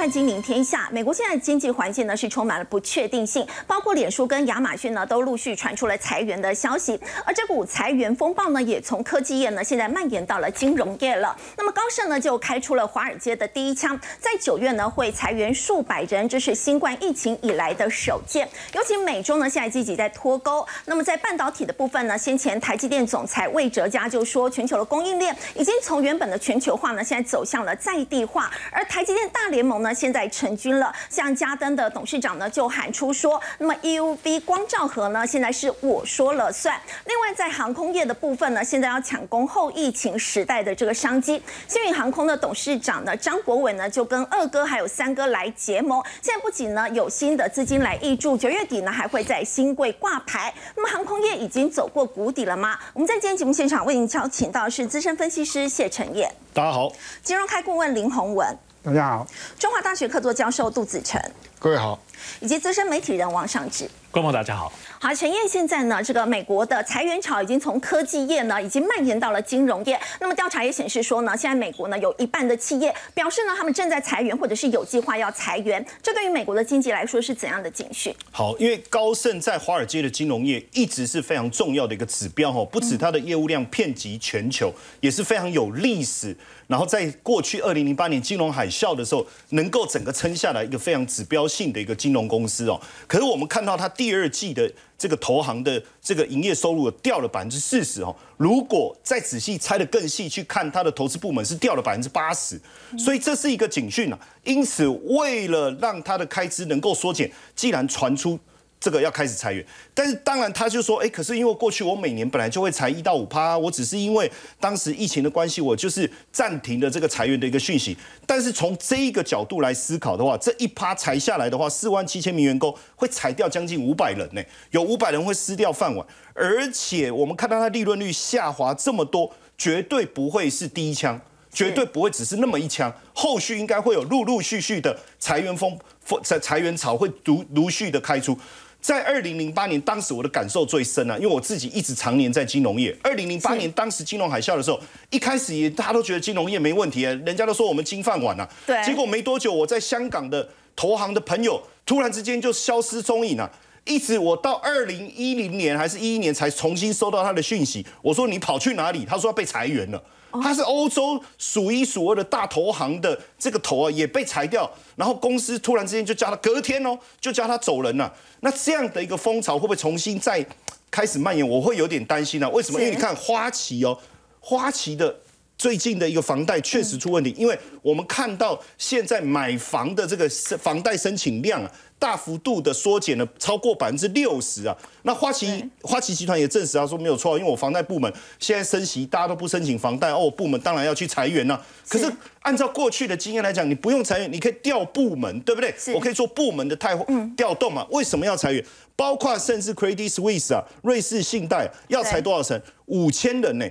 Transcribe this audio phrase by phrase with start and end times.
[0.00, 0.88] 看《金陵天下》。
[0.94, 6.98] 美国现在经济环境呢是充满了不确定性，包括脸书跟亚马逊呢都陆续传出了裁员的消息。
[7.26, 11.36] 而这股裁员风暴呢，也从科技业呢现在蔓延到了金融业了。
[11.54, 18.48] 那么高盛呢就开出了华尔街的第一枪，在九月呢会裁员数百人，这是新冠疫情以来的首见。
[18.72, 20.66] 尤其美中呢现在积极在脱钩。
[20.86, 28.50] 那么在半导体的部分呢，先前台积电总裁魏哲嘉就说，全球的供应链已经从原本的全球化呢，现在走向了在地化。
[28.72, 30.92] 而台积电大联盟呢，现在成军了。
[31.08, 36.80] 像嘉登的董事长呢，就喊出说，那么 EUV 光照盒呢，现在是我说了算。
[37.06, 41.42] 另外，在航空业的部分呢，现在要抢攻后疫情时代的这个商机。
[41.68, 46.02] 新运航空的董事长呢，张国伟呢，就跟二哥还有三哥来结盟。
[46.22, 50.52] 现在不仅呢有新的资金来挹注，九月底呢还会在新贵挂牌。
[50.74, 52.78] 那么航空业已经走过谷底了吗？
[52.92, 56.88] 我们在今天节目现场为您邀请到是资深分析师谢承业，大家好；
[57.22, 59.26] 金融开顾问林宏文，大家好；
[59.58, 61.20] 中华大学客座教授杜子成，
[61.58, 61.98] 各位好；
[62.40, 63.88] 以及资深媒体人王尚志。
[64.12, 69.96] 观众大家好，好，陈燕，现在呢，这个美国的裁员潮已经从科技业呢，已经蔓延到了金融业。
[70.20, 75.84] 那么调查也显示说呢，现在美国呢有一半的企业表示呢，他们正在裁员或者是有计划要裁员。
[76.02, 78.12] 这对于美国的经济来说是怎样的警讯？
[78.32, 86.36] 好，因为高盛在华尔街的金融业一直是非常重要的一个指标哈，不止它的业务量遍及全球，也是非常有历史。
[86.66, 92.80] 然后在过去二零零八年金融海啸的时候，能够整个撑下来一个非常指标性的一个金融公司哦。
[93.06, 93.90] 可是我们看到它。
[93.90, 102.58] 第二季的这个投行的这个营业收入掉了百分之四十哦，如果再仔细拆的更细去看，它的投资部门是掉了百分之八十，
[102.96, 104.18] 所以这是一个警讯啊。
[104.44, 108.38] 因此，为了让它的开支能够缩减，既然传出。
[108.80, 117.94] 这个要开始裁员，但是当然他就说，哎，可是因为过去我每年本来就会裁一到五趴，我只是因为当时疫情的关系，我就是暂停了这个裁员的一个讯息。
[118.26, 131.20] 但是从这一个角度来思考的话，这一趴裁下来的话，四万七千名员工会裁掉将近五百人呢，有五百人会失掉饭碗，而且我们看到它利润率下滑这么多，绝对不会是第一枪，
[131.52, 138.34] 绝对不会只是那么一枪，后续应该会有陆陆续续的裁员风风裁裁员潮会陆陆续的开出。
[138.80, 142.96] 在二零零八年，当时我的感受最深啊，因为我自己一直常年在金融业。
[143.02, 144.80] 二零零八年当时金融海啸的时候，
[145.10, 148.48] 一开始也大家都觉得金融业没问题啊，人家都说我们金饭碗啊。
[148.66, 148.82] 对。
[148.82, 153.50] 结果没多久，我在香港的投行的朋友突然之间就消失踪影了，
[153.90, 157.84] 一直我到二零一零年还是一一年才重新收到他的讯息。
[158.00, 159.04] 我说你跑去哪里？
[159.04, 160.00] 他说被裁员了。
[160.40, 168.14] 他是欧洲数一数二的大投行的这个头啊，也被裁掉，然后公司突然之间就叫他隔天哦，就叫他走人了。
[168.38, 170.46] 那这样的一个风潮会不会重新再
[170.88, 171.46] 开始蔓延？
[171.46, 172.48] 我会有点担心啊。
[172.50, 172.78] 为什么？
[172.78, 173.98] 因为你看花旗哦，
[174.38, 175.12] 花旗的
[175.60, 180.26] 最近的一个房贷确实出问题，因为我们看到现在买房的这个
[180.58, 181.70] 房贷申请量啊。
[182.00, 184.74] 大幅度的缩减了超过百分之六十啊！
[185.02, 191.62] 那花旗花旗集团也证实啊，说没有错，因为我房贷部门现在升息，大家都不申请房贷哦，部门当然要去裁员了。
[191.86, 192.10] 可是
[192.40, 195.74] 按照过去的经验来讲，你不用裁员，你可以调部门，对不对？
[195.92, 196.96] 我可以做部门的太
[197.36, 197.86] 调动嘛？
[197.90, 198.64] 为什么要裁员？
[198.96, 202.62] 包括甚至 Credit Suisse 啊，瑞士信贷要裁多少人？
[202.86, 203.66] 五千人呢？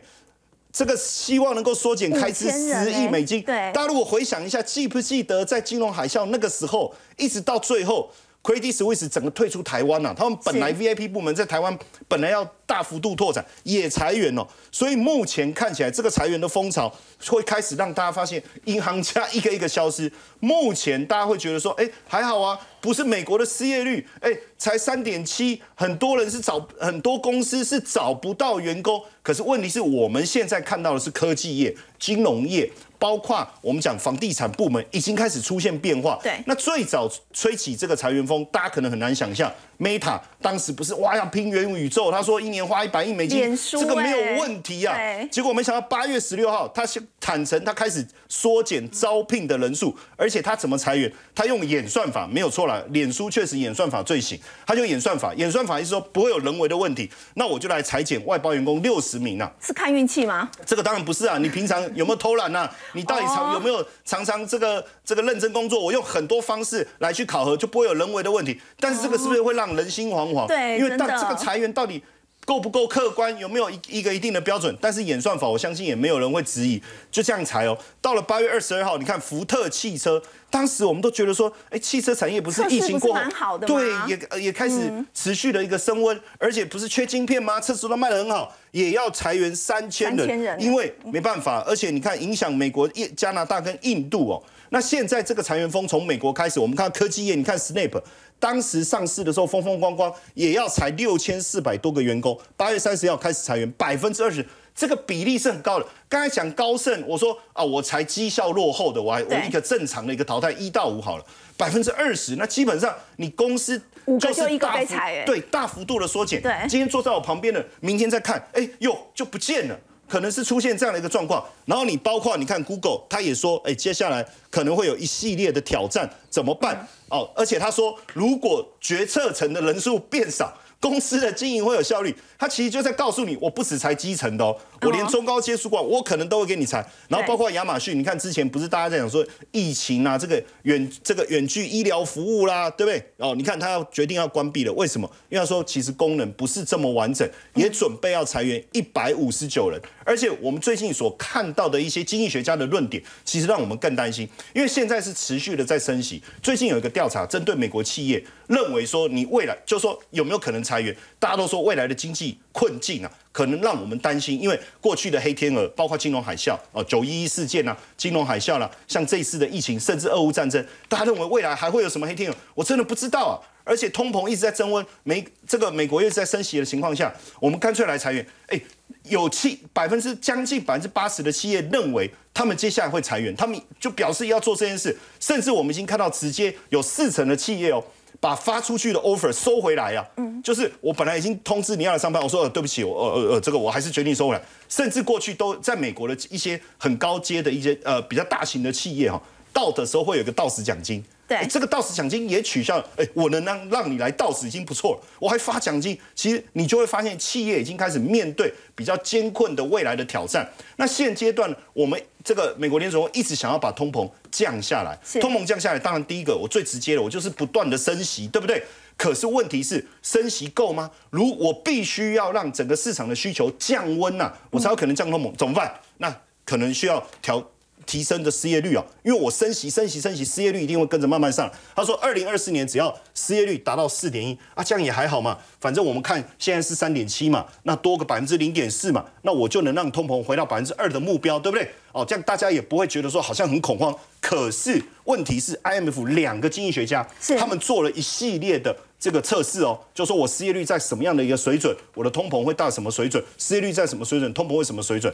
[0.79, 3.41] 这个希望能够缩减开支十亿美金。
[3.41, 8.09] 对，大家如果回想一下，记不记得在金融海啸那个时候，一直到最后
[8.44, 10.13] ，Credit Suisse 整个退出台湾了。
[10.13, 11.77] 他们本来 VIP 部门在台湾
[12.07, 14.47] 本来要大幅度拓展，也裁员了。
[14.72, 16.94] 所以目前看起来，这个裁员的风潮
[17.27, 20.11] 会开始让大家发现，银行家一个一个消失。
[20.39, 22.59] 目前大家会觉得说，哎，还好啊。
[22.81, 29.03] 不是美国的失业率，哎，才三点七，很多人是找很多公司是找不到员工。
[29.21, 36.20] 可是问题是我们现在看到的是科技业、金融业，包括我们讲房地产部门已经开始出现变化。
[36.22, 44.95] 对，那最早吹起这个裁员风，大家可能很难想象，Meta 当时不是哇要拼元宇宙，他说一年花一百亿美金，这个没有问题啊。
[45.31, 46.83] 结果没想到八月十六号，他
[47.19, 51.12] 坦诚他开始缩减招聘的人数，而且他怎么裁员？
[51.33, 52.86] 他用演算法，没有错了。
[52.89, 60.50] 脸书确实演算法最行，他就演算法，演算法意思说不会有人为的问题，那我就来裁减外包员工六十名啊，是看运气吗？
[60.65, 62.69] 这个当然不是啊，你平常有没有偷懒啊？
[62.94, 65.80] 你到底常有没有常常这个这个认真工作？
[65.80, 68.59] 我用很多方式来去考核，就不会有人为的问题。
[68.80, 70.48] 但是这个是不是会让人心惶惶？
[70.48, 72.04] 对，因为到这个裁员到底。
[72.45, 73.38] 够不够客观？
[73.38, 74.75] 有没有一一个一定的标准？
[74.81, 76.81] 但是演算法，我相信也没有人会质疑。
[77.12, 77.77] 就这样裁哦。
[78.01, 80.19] 到了八月二十二号，你看福特汽车，
[80.50, 87.62] 当时我们都觉得说，哎，汽车产业不是疫情过后，对，也也开始持续的一个升温，而且不是缺晶片吗？
[87.62, 94.44] 车子都卖得很好，也要裁员三千人，因为没办法，而且你看影响美国、加拿大跟印度哦。
[94.69, 98.01] 那现在这个裁员风从美国开始，我们看科技业，你看 Snap
[98.39, 104.45] 当时上市的时候风风光光，也要裁六千四百多个员工，八月三十号开始裁员，百分之二十。
[104.75, 105.86] 这个比例是很高的。
[106.07, 111.25] 刚才讲高盛，我说啊，我才绩效落后的，我还我一个正常的一个淘汰一到五好了，
[111.57, 113.81] 百分之二十，那基本上你公司
[114.18, 114.95] 就是大幅
[115.25, 116.42] 对大幅度的缩减。
[116.42, 119.77] 对，今天坐在我旁边的，明天再看，哎呦就不见了，
[120.09, 121.45] 可能是出现这样的一个状况。
[121.65, 126.88] 然后你包括你看 Google，他也说，哎，接下来可能会有一系列的挑战，怎么办？
[127.09, 130.53] 哦，而且他说，如果决策层的人数变少。
[130.81, 136.86] 公司的经营会有效率，他其实就在告诉你，我不止才基层的哦，我连中高阶主管我可能都会给你裁。
[137.08, 143.04] 然后包括亚马逊，你看之前不是大家在讲说疫情啊，这个远这个远距医疗服务啦，对不对？
[143.18, 145.10] 哦，你看他要决定要关闭了，为什么？
[145.30, 149.80] 因为他说其实功能不是这么完整，也准备要裁员一百五十九人。
[150.06, 156.22] 而且我们最近所看到的一些经济学家的论点，其实让我们更担心，因为现在是持续的在升息。
[156.42, 160.96] 最近有一个调查，针对美国企业，认为说你未来就说有没有可能裁员？
[161.20, 172.36] 大家都说未来的经济困境啊，可能让我们担心，因为过去的黑天鹅，包括金融海啸啊、九一一事件啊、金融海啸啦，像这一次的疫情，甚至俄乌战争，大家认为未来还会有什么黑天鹅？
[172.56, 173.36] 我真的不知道啊！
[173.63, 178.25] 而且通膨一直在增温，美这个美国又在升息的情况下，我们干脆来裁员。
[178.48, 178.60] 哎，
[179.04, 187.84] 有七百分之将近百分之八十的企业认为他们接下来会裁员，他们就表示要做这件事，甚至我们已经看到直接有四成的企业哦。
[188.19, 190.06] 把发出去的 offer 收回来呀，
[190.44, 194.42] 就是我本来已经通知你要来上班，我说呃对不起，我呃呃呃这个我还是决定收回来。
[194.68, 199.21] 甚至过去都在美国的一些很高阶的一些呃比较大型的企业哈，
[199.54, 201.04] 到的时候会有一个到时奖金。
[201.30, 202.90] 对，这个到时奖金也取消了。
[202.98, 205.96] 哎，我能让让你来到时已经不错了，我还发奖金。
[206.16, 210.50] 其实你就会发现，企业已经开始面对比较艰困的未来的挑战。
[210.78, 214.98] 那现阶段，我们这个美国联储会一直想要把通膨降下来。
[215.22, 218.64] 通膨降下来，当然第一个我最直接的，我就是不断的升息，对不对？
[218.98, 220.90] 可是问题是，升息够吗？
[221.12, 225.80] 如我必须要让整个市场的需求降温呐，我才有可能降通膨，怎么办？
[226.00, 227.48] 那可能需要调。
[227.89, 231.51] 提升的失业率啊，因为我升息、升息、升息，失业率一定会跟着慢慢上。
[231.75, 235.36] 他说，二零二四年只要失业率达到四点一啊，这样也还好嘛。
[235.59, 241.68] 反正我们看现在是三点七嘛，那多个百分之零点四嘛，那我就能让通膨回到百分之二的目标，对不对？
[241.91, 243.94] 哦，这样大家也不会觉得说好像很恐慌。
[244.21, 247.07] 可是问题是，IMF 两个经济学家
[247.39, 253.24] 他们做了一系列的这个测试哦，就说我失业率在什么样的一个水准，我的通膨会到什么水准？
[253.39, 255.12] 失业率在什么水准，通膨会什么水准？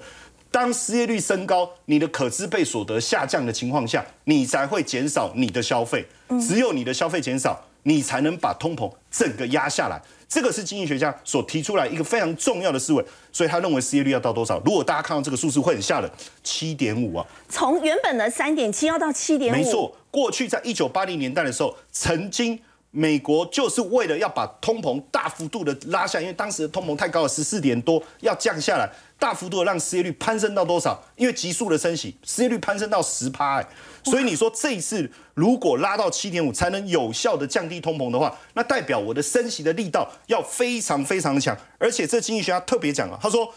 [0.55, 6.07] 当失业率升高，你的可支配所得下降的情况下，你才会减少你的消费。
[6.47, 10.01] 只有你的消费减少，你才能把通膨整个压下来。
[10.29, 13.05] 这个是经济学家所提出来一个非常重要的思维。
[13.33, 14.57] 所以他认为失业率要到多少？
[14.63, 16.09] 如果大家看到这个数字会很吓人，
[16.41, 17.25] 七点五啊！
[17.49, 19.57] 从原本的三点七要到七点五。
[19.57, 22.57] 没错，过去在一九八零年代的时候，曾经。
[22.97, 31.01] 美国就是为了要把通膨大幅度的拉下，因为当时的通膨太高了，十四点多要降下来，大幅度的让失业率攀升到多少？
[31.15, 33.67] 因为急速的升息，失业率攀升到十趴，哎，
[34.03, 43.53] 所以你说这一次如果拉到七点五才能有效的降低通膨的话，那代表我的升息的力道要非常非常强，而且这经济学家特别讲啊，他说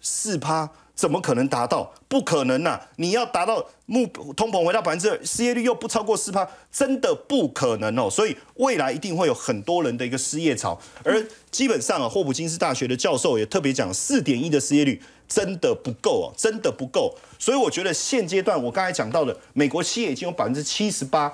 [0.00, 0.68] 四趴。
[0.94, 1.92] 怎么可能达到？
[2.06, 2.78] 不可能呐！
[2.96, 4.06] 你要达到目
[4.36, 8.10] 通膨回到百分之二，失业率又不超过四趴，真的不可能哦。
[8.10, 10.78] 所以未来一定会有很多人的一个失业潮。
[11.02, 17.16] 而基本上啊，霍普金斯大学的教授也特别讲，四点一的失业率真的不够哦，真的不够。
[17.38, 21.32] 所以我觉得现阶段我刚才讲到的，美国企业已经有百分之七十八。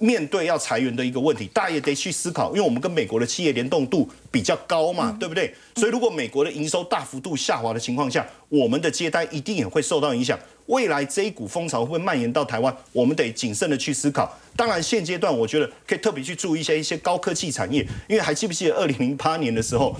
[0.00, 5.54] 面对要裁员的一个问题，大家也得去思考，因为我们跟美国的企业联动度比较高嘛，对不对？
[5.76, 10.38] 所以如果美国的营收大幅度下滑的情况下，我们的接单一定也会受到影响。
[10.66, 14.34] 未来这一股风潮会蔓延到台湾，我们得谨慎的去思考。
[14.56, 19.94] 当然，现阶段我觉得可以特别去注意一些一些高科技产业，因为还记不记得二零零八年的时候，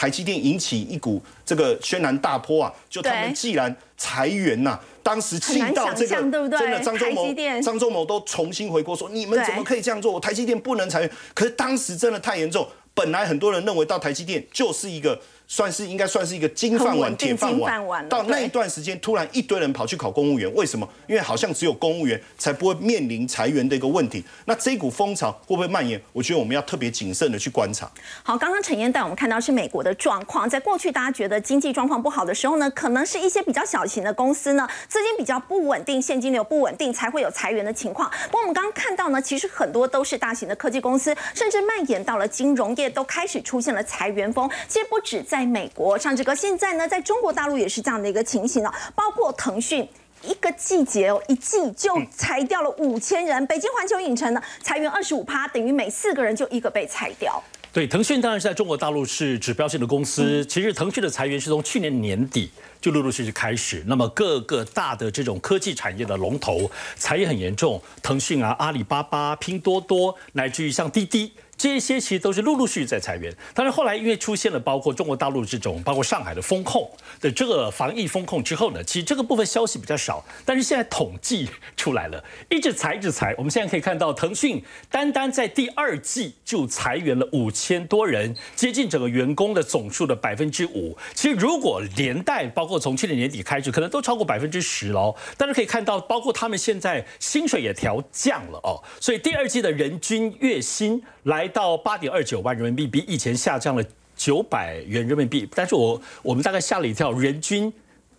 [0.00, 2.72] 台积电引起一股这个轩然大波啊？
[2.88, 4.80] 就他们既然裁员呐。
[5.02, 6.14] 当时气到这个，
[6.58, 10.10] 真的张忠谋、张忠谋都重新回锅说：“你们怎么可以这样做？
[10.10, 15.20] 我台积电不能裁员。”可是当时真的太严重，本来很多人认为到台积电就是一个。
[15.50, 18.08] 算是应该算是一个金饭碗、铁饭碗。
[18.08, 20.88] 到那一段时间，突然一堆人跑去考公务员，为什么？
[21.08, 24.24] 因为好像只有公务员才不会面临裁员的一个问题。
[24.44, 26.00] 那这股风潮会不会蔓延？
[26.12, 27.90] 我觉得我们要特别谨慎的去观察。
[28.22, 38.08] 好，刚刚陈燕带我们看到是美国的状况，在过去大家觉得经济状况不好的时候呢，可能是一些比较小型的公司呢，资金比较不稳定，现金流不稳定，才会有裁员的情况。
[38.26, 44.48] 不过我们刚刚看到呢，其实很多都是大型的科技公司，甚至蔓延到了金融业，都开始出现了裁员风。
[44.68, 49.88] 其实不止在美国，唱这歌，现在呢，在中国大陆也是这样的一个情形哦，包括腾讯。
[50.22, 53.46] 一个季节哦，一季就裁掉了五千人。
[53.46, 57.42] 北京环球影城呢，裁员二十五趴，等于每四个人就一个被裁掉。
[57.72, 60.44] 对，腾讯当然是在中国大陆是指标性的公司。
[60.44, 62.50] 其实腾讯的裁员是从去年年底
[62.82, 71.32] 就陆陆续续开始，那么各个大的这种科技产业的龙头裁员很严重，腾讯啊、阿里巴巴、拼多多，乃至于像滴滴。
[71.60, 76.90] 这些其实都是陆陆续续在裁员，但是后来因为出现了包括中国大陆这种，包括上海的风控
[77.20, 80.24] 的这个防疫风控之后呢，其实这个部分消息比较少。
[80.46, 83.34] 但是现在统计出来了，一直裁一直裁。
[83.36, 90.96] 我们现在可以看到，腾讯单单在第二季就裁员了五千多人，接近整个员工的总数的百分之五。
[91.12, 95.14] 其实如果连带包括从去年年底开始，可能都超过百分之十喽。
[95.36, 101.49] 但是可以看到，包括他们现在薪水也调降了哦，所以第二季的人均月薪来。
[101.50, 103.84] 到八点二九万人民币，比以前下降了
[104.16, 107.70] 九百元人民币，但是我我们大概吓了一跳，人均。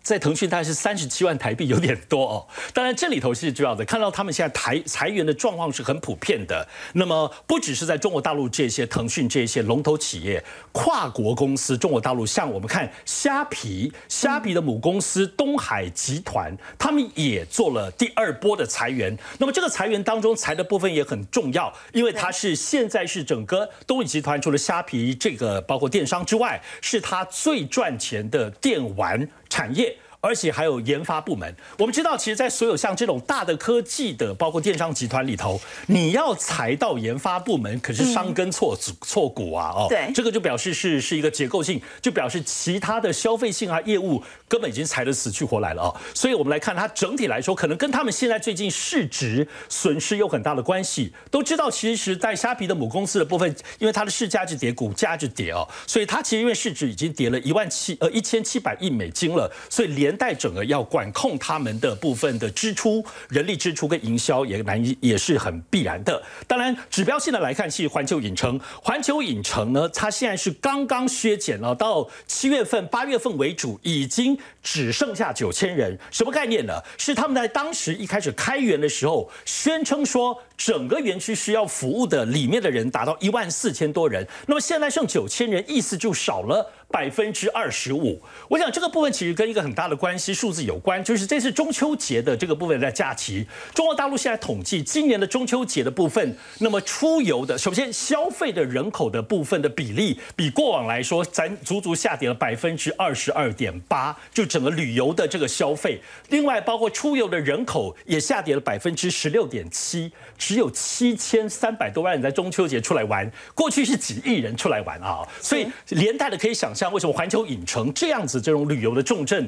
[0.04, 2.48] 在腾讯大概是三十七万台币，有点多哦。
[2.74, 6.68] 当然，这里头是主要的，看到他们现在裁裁员的状况是很普遍的。
[6.94, 19.18] 那么，不只是在中国大陆这些腾讯这些龙头企业，跨国公司，中国大陆像我们看虾皮，虾皮的母公司东海集团，他们也做了第二波的裁员。
[19.38, 29.28] 那么，这个裁员当中裁的部分也很重要，因为它是现在是整个东海集团除了虾皮这个包括电商之外，是它最赚钱的电玩。
[29.50, 29.94] 产业。
[30.22, 31.54] 而且还有研发部门。
[31.78, 39.74] 我们知道，其实，在所有像这种大的科技的，包括电商集团里头，你要裁到研发部门，可是伤根错错骨啊！
[39.76, 46.02] 哦，对，这个就表示是是一个结构性，就表示其他的消费性啊业务根本已经裁得死去活来了啊！
[46.14, 51.12] 所以我们来看它整体来说，可能跟他们现在最近市值损失有很大的关系。
[51.32, 60.11] 都知道，其实，在虾皮的母公司的部分，因为它的市价值跌，股价就跌哦，所以它其实因为市值已经跌了一万七呃一千七百亿美金了，所以连。
[60.16, 66.22] 带整个要管控他们的部分的支出、人力支出跟营销也难以也是很必然的。
[66.48, 68.60] 当然，指标性的来看，是环球影城。
[68.82, 75.98] 环球影城呢，它现在是刚刚削减了，到七月份、八月份为主，已经只剩下九千人。
[76.12, 76.74] 什么概念呢？
[76.98, 86.72] 是他们在当时一开始开园的时候，宣称说整个园区需要服务的里面的人达到一万四千多人，那么现在剩九千人，意思就少了。
[86.92, 119.48] 百分之二十五，我想这个部分其实跟一个很大的关系数字有关，就是这次中秋节的这个部分的假期，中国大陆现在统计今年的中秋节的部分，那么出游的，首先消费的人口的部分的比例，比过往来说，咱足足下跌了百分之二十二点八，就整个旅游的这个消费，另外包括出游的人口也下跌了百分之十六点七，只有七千三百多万人在中秋节出来玩，过去是几亿人出来玩啊，所以连带的可以想像为什么环球影城这样子这种旅游的重镇，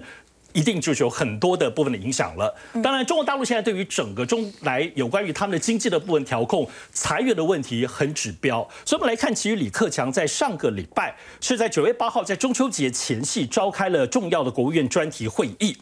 [0.53, 2.55] 一定就是有很多的部分的影响了。
[2.83, 8.59] 当然，中国大陆现在对于整个中来有关于他们的经济的部分调控、裁员的问题很指标。
[8.85, 15.75] 所以，我们来看，其实李克强在上个礼拜是在九月八号，在中秋节前夕召开了重要的国务院专题会议。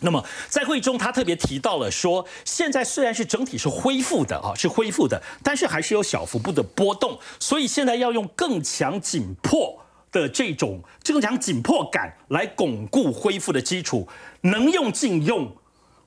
[0.00, 9.78] 那么，在会议中，他特别提到了说，现在虽然是整体是恢复的啊，是恢复的，但是还是有小幅度的波动，所以现在要用更强紧迫。
[10.12, 14.06] 的这种这种讲紧迫感来巩固恢复的基础，
[14.42, 15.50] 能用尽用，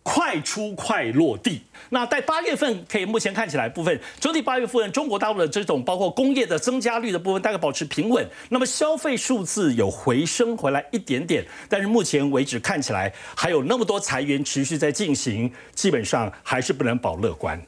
[0.03, 1.63] 快出快落地。
[1.89, 17.59] 那在八月份可以目前看起来部分整体八月份中国大陆的这种包括工业的增加率的部分大概保持平稳，那么消费数字有回升回来一点点，但是目前为止看起来还有那么多裁员持续在进行，基本上还是不能保乐观。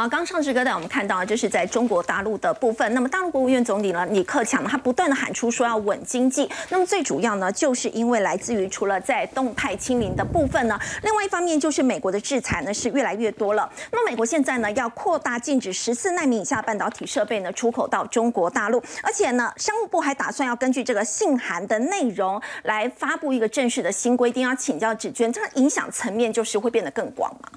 [0.00, 2.94] 好，刚上支歌带我们看到，就是在中国大陆的部分。
[2.94, 6.48] 那么，大陆国务院总理呢，李克强呢，他不断的喊出说要稳经济。
[6.70, 13.70] 那么，最主要呢，就是因为来自于除了在动态清零的部分呢，另外一方面就是美国的制裁呢是越来越多了。
[13.92, 24.42] 那么，美国现在呢要扩大禁止十四纳米以下半导体设备呢出口到中国大陆，而且呢，商务部还打算要根据这个信函的内容来发布一个正式的新规定。
[24.42, 27.50] 要请教志娟，这个影响层面就是会变得更广嘛？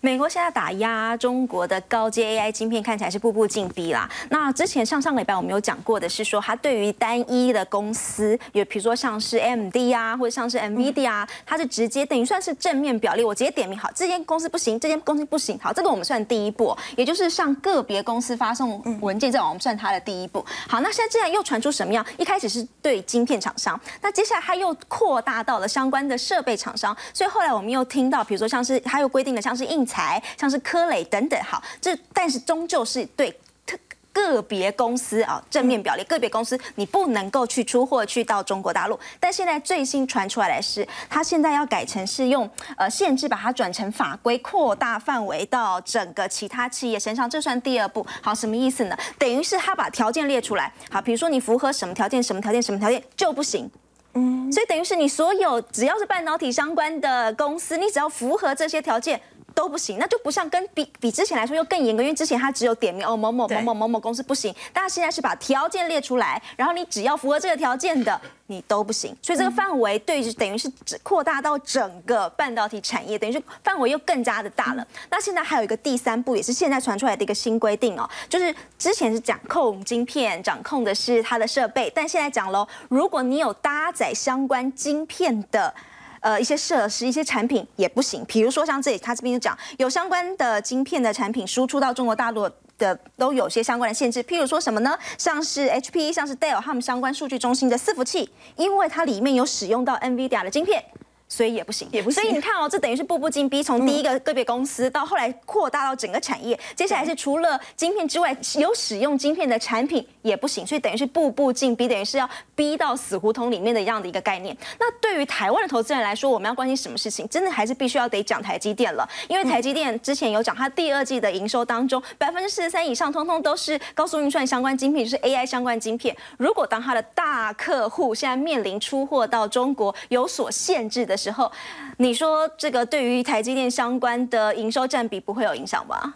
[0.00, 4.08] 美国现在打压中国的高阶 AI 晶片，看起来是步步进逼啦。
[4.30, 20.46] 那之前上上礼拜我们有讲过的是说，它对于单一的公司，有比如说像是 MD 啊，或者像是 NVIDIA 啊，它是直接等于算是正面表列，我直接点名好，这间公司不行，这间公司不行，好，这个我们算第一步，也就是向个别公司发送文件，这种我们算它的第一步。
[20.68, 22.06] 好，那现在既然又传出什么样？
[22.16, 29.87] 一开始是对晶片厂商，那接下来它又扩大到了相关的设备厂商，所以后来我们又听到，比如说像是它又规定了像是硬。
[29.88, 33.34] 材像是科磊等等，好，这但是终究是对
[33.66, 33.78] 特
[34.12, 38.98] 个别公司啊正面表列个别公司你不能够去出货去到中国大陆。
[39.20, 48.04] 但现在最新传出来的是，他现在要改成是用呃限制把它转成法规，扩大范围到整个其他企业身上，这算第二步。
[48.20, 48.98] 好，什么意思呢？
[49.18, 53.70] 等于是他把条件列出来，好，比如说你符合什么条件，什么条件，什么条件就不行。
[54.14, 59.20] 嗯，所以等于是你所有只要是半导体相关的公司，你只要符合这些条件。
[59.58, 69.16] 都不行，那就不像跟比比之前来说又更严格，因为之前它只有点名哦某某某某某某公司不行，但他现在是把条件列出来，然后你只要符合这个条件的，你都不行。
[69.20, 70.70] 所以这个范围对等于是
[71.02, 74.86] 扩大到整个半导体产业，等于是范围又更加的大了。
[75.10, 85.74] 那现在还有一个第三步，也是现在传出来的一个新规定哦，就是之前是掌控晶片，掌控的是它的设备，但现在讲喽，如果你有搭载相关晶片的。
[86.20, 88.24] 呃，一些设施、一些产品也不行。
[88.26, 94.22] 比如说像这里，他这边就讲有相关的晶片的产品输出到中国大陆的，都有些相关的限制。
[94.22, 94.98] 譬如说什么呢？
[95.16, 100.84] 像是 HP、像是 Dell 他们相关数据中心的伺服器，因为它里面有使用到 NVIDIA 的晶片。
[101.28, 102.22] 所以也不行，也不行。
[102.22, 106.58] 所以你看哦，这等于是步步进逼，从第一个个别公司到后来扩大到整个产业。
[106.74, 110.66] 接下来是除了晶片之外，有使用晶片的产品也不行。
[110.66, 114.56] 所以等于是步步进逼，等于是要逼到死胡同里面的一样的一个概念。
[114.80, 117.28] 那对于台湾的投资人来说，我们要关心什么事情？
[117.28, 126.16] 真的还是必须要得讲台积电了，因为台积电之前有讲，它第二季的营收当中，百分之四十三以上，通通都是高速运算相关晶片，就是 AI 相关晶片。
[126.38, 131.50] 如果当它的大客户现在面临出货到中国有所限制的，时候，
[131.98, 136.14] 你说这个对于台积电相关的营收占比不会有影响吧？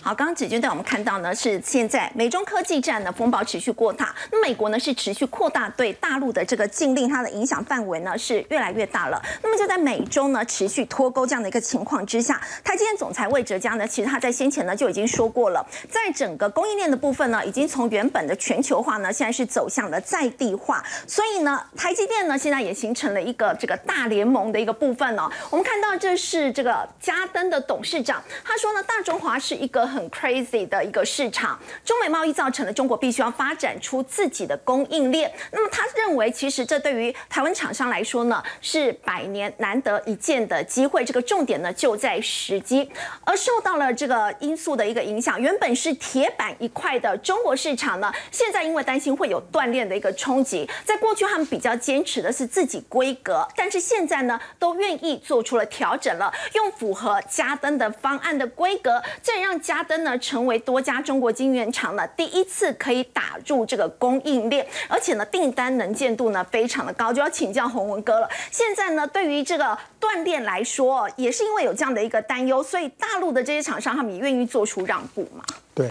[0.00, 9.20] 好，刚刚子君带我们看到呢，是现在美中科技战的风暴持续过大，那美国呢是持续扩大对大陆的这个禁令，它的影响范围呢是越来越大了。
[9.42, 25.28] 那么就在美中呢持续脱钩这样的一个情况之下，台积电总裁魏哲嘉呢，其实他在先前呢就已经说过了，在整个供应链的部分呢，已经从原本的全球化呢，现在是走向了在地化，所以呢，台积电呢现在也形成了一个这个大联盟的一个部分哦。
[25.50, 29.87] 我们看到这是这个嘉登的董事长，他说呢，大中华是一个。
[29.88, 35.32] 很 crazy 的一个市场，中美贸易造成了中国必须要发展出自己的供应链。
[35.50, 41.04] 那么他认为，其实这对于台湾厂商来说呢，是百年难得一见的机会。
[41.04, 42.88] 这个重点呢就在时机。
[43.24, 59.77] 而受到了这个因素的一个影响，原本是铁板一块的中国市场呢，现在因为担心会有断链的一个冲击，在过去他们比较坚持的是自己规格，但是现在呢，都愿意做出了调整了，用符合加登的方案的规格，这让加。
[59.78, 68.28] 嘉登呢，成为多家中国晶圆厂呢第一次可以打入这个供应链，而且呢订单能见度呢非常的高，就要请教洪文哥了。
[68.50, 75.44] 现在呢，对于这个断链来说，也是因为有这样的一个担忧，所以大陆的这些厂商他们也愿意做出让步嘛？
[75.76, 75.88] 对，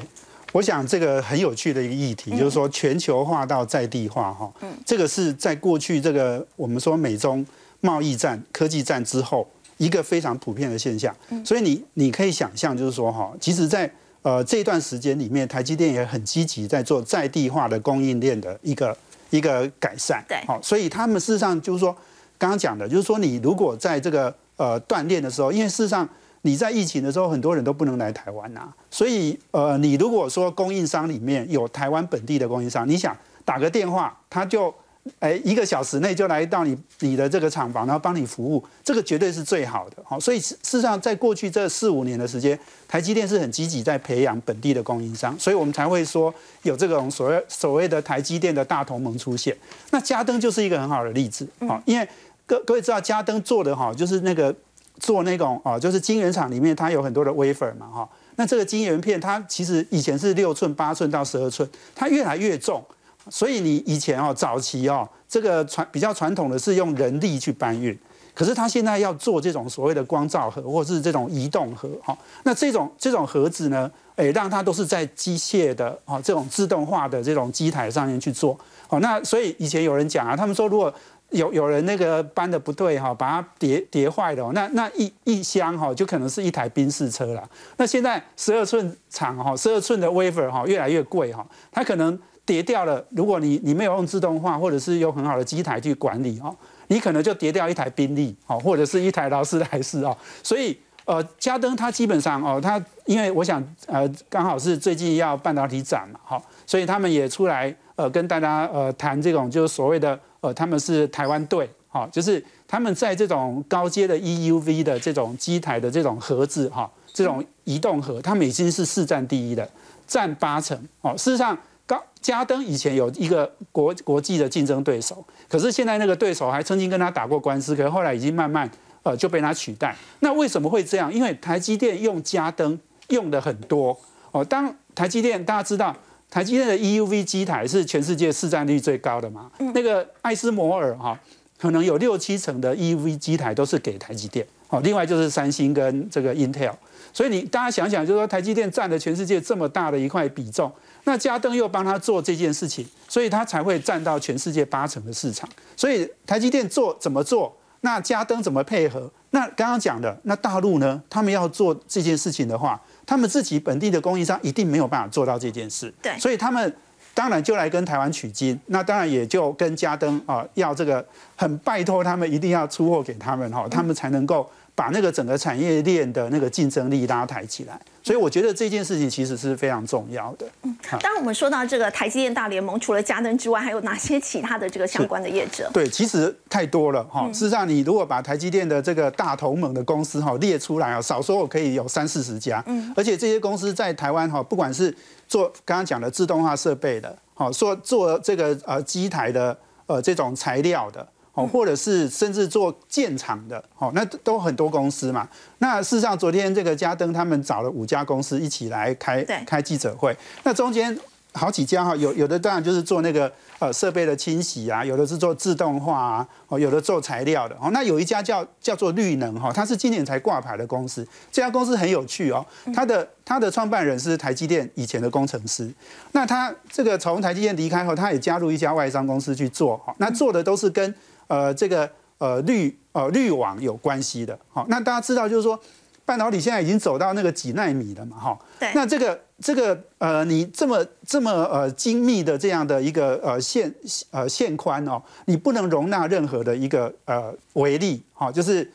[0.52, 7.45] 我想这个很有趣的一个议题，就是说全球化到在地化哈，嗯，这个是在过去这个我们说美中
[7.80, 9.50] 贸易战、科技战之后。
[9.78, 13.90] 一个非常普遍的现象，所以你你可以想象，就是说哈，其实，在
[14.24, 18.98] 呃这段时间里面，台积电也很积极在做在地化的供应链的一个
[19.30, 20.24] 一个改善。
[20.28, 21.96] 对，好，所以他们事实上就是说，
[22.38, 26.08] 刚刚讲的，就是说你如果在这个呃锻炼的时候，因为事实上
[26.42, 34.74] 你在疫情的时候，很多人都不能来台湾呐，所以呃你如果说供应商里面有台湾本地的供应商，你想打个电话，他就。
[35.20, 39.98] 哎，一个小时内就来到你你的这个厂房，然后帮你服务，这个绝对是最好的。
[40.06, 49.56] 好，所以事实上，在过去这四五年的时间，台积电是很积极在培养本地的供应商，所以我们才会说有这种所谓所谓的台积电的大同盟出现。
[49.91, 52.08] 那嘉登就是一个很好的例子，好，因为
[52.46, 54.56] 各各位知道嘉登做的哈，就是那个
[55.00, 62.84] 做那种啊，就是晶圆厂里面它有很多的 wafer 嘛，哈，那这个晶圆片它其实以前是六寸、八寸到十二寸，它越来越重。
[63.30, 67.98] 所以你以前哦，早期哦，这个传比较传统的是用人力去搬运，
[68.34, 78.58] 可是他现在要做这种所谓的光照盒或是这种移动盒哈，那这种这种盒子呢，哎，让它都是在机械的啊这种自动化的这种机台上面去做，
[78.90, 80.94] 哦，那所以以前有人讲啊，他们说如果
[81.32, 87.50] 有有人那个搬的不对哈，把它叠叠坏了，那那一一箱哈就可能是一台宾士车了。
[87.76, 92.18] 那现在十二寸厂哈，十二寸的 wafer 哈越来越贵哈，它可能。
[92.47, 96.55] 叠掉了，如果你你没有用自动化，或者是用很好的机台去管理哦，
[96.88, 100.17] 你可能就叠掉一台宾利哦，或者是一台劳斯莱斯哦。
[100.41, 119.69] 所以呃，嘉登它基本上哦，它因为我想呃，刚好是最近要半导体展嘛，好，所以他们也出来呃跟大家呃谈这种就是所谓的呃他们是台湾队，哈，就是他们在这种高阶的 EUV 的这种机台的这种盒子哈，这种移动盒，他们已经是市占第一的。
[120.07, 121.13] 占八成哦。
[121.17, 121.57] 事实上，
[121.88, 128.69] 高嘉登以前有一个国国际的竞争对手，可是现在那个对手还曾经跟他打过官司，可是后来已经慢慢
[129.04, 129.95] 呃就被他取代。
[130.19, 131.12] 那为什么会这样？
[131.12, 133.97] 因为台积电用嘉登用的很多
[134.32, 134.43] 哦。
[134.43, 135.95] 当台积电大家知道，
[136.30, 139.50] 台积电的 EUV 机台是全世界市占率最高的嘛？
[139.73, 141.17] 那个艾斯摩尔哈，
[141.58, 144.82] 可能有六七成的 EUV 机台都是给台积电哦。
[144.84, 146.73] 另外就是三星跟这个 Intel。
[147.13, 150.71] 所以你大家想想，就是说台积电占了全世界这么大的一块比重，
[151.08, 155.48] 那嘉登又帮他做这件事情，所以他才会占到全世界八成的市场。
[155.74, 159.10] 所以台积电做怎么做，那嘉登怎么配合？
[159.30, 161.02] 那刚刚讲的，那大陆呢？
[161.10, 165.93] 他们要做这件事情的话，他们自己本地的供应商一定没有办法做到这件事。
[166.02, 166.76] 对，所以他们
[167.13, 171.06] 当然就来跟台湾取经，那当然也就跟嘉登啊要这个
[171.38, 174.46] 很拜托他们一定要出货给他们哈，他们才能够。
[174.78, 180.46] 把那个整个产业链的那个竞争力拉抬起来，所以我觉得这件事情其实是非常重要的。
[180.62, 185.68] 嗯，当我们说到这个台积电大联盟，除了嘉登之外，还有哪些其他的这个相关的业者？
[185.74, 187.28] 对，其实太多了哈。
[187.34, 192.63] 事实上，你如果把台积电的这个大同盟的公司哈列出来啊，少说我可以有三四十家。
[192.68, 194.96] 嗯，而且这些公司在台湾哈，不管是
[195.28, 201.08] 做刚刚讲的自动化设备的，好，说做这个呃机台的呃这种材料的。
[201.38, 205.30] 哦，或者是甚至做建厂的，哦，那都很多公司嘛。
[205.60, 210.17] 那事实上，昨天这个嘉登他们找了五家公司一起来开开记者会。
[210.43, 210.97] 那中间
[211.34, 217.56] 好几家哈，有有的当然就是做那个呃设备的清洗啊，有的是做自动化啊，哦，有的做材料的。
[217.62, 221.08] 哦，那有一家叫叫做绿能哈，它是今年才挂牌的公司。
[221.32, 225.71] 这家公司很有趣哦，它的它的创办人是台积电以前的工程师。
[226.13, 229.78] 那他这个从台积电离开后，他也加入一家外商公司去做。
[229.78, 230.95] 哈，那做的都是跟
[231.28, 235.60] 呃，这个呃滤呃滤网有关系的，好，那大家知道就是说，
[236.06, 243.74] 半导体现在已经走到那个几纳米了嘛，哈，对，那这个这个呃，你这么这么呃精密的这样的一个呃线
[244.12, 248.72] 呃线宽哦，你不能容纳任何的一个呃微粒，哈，就是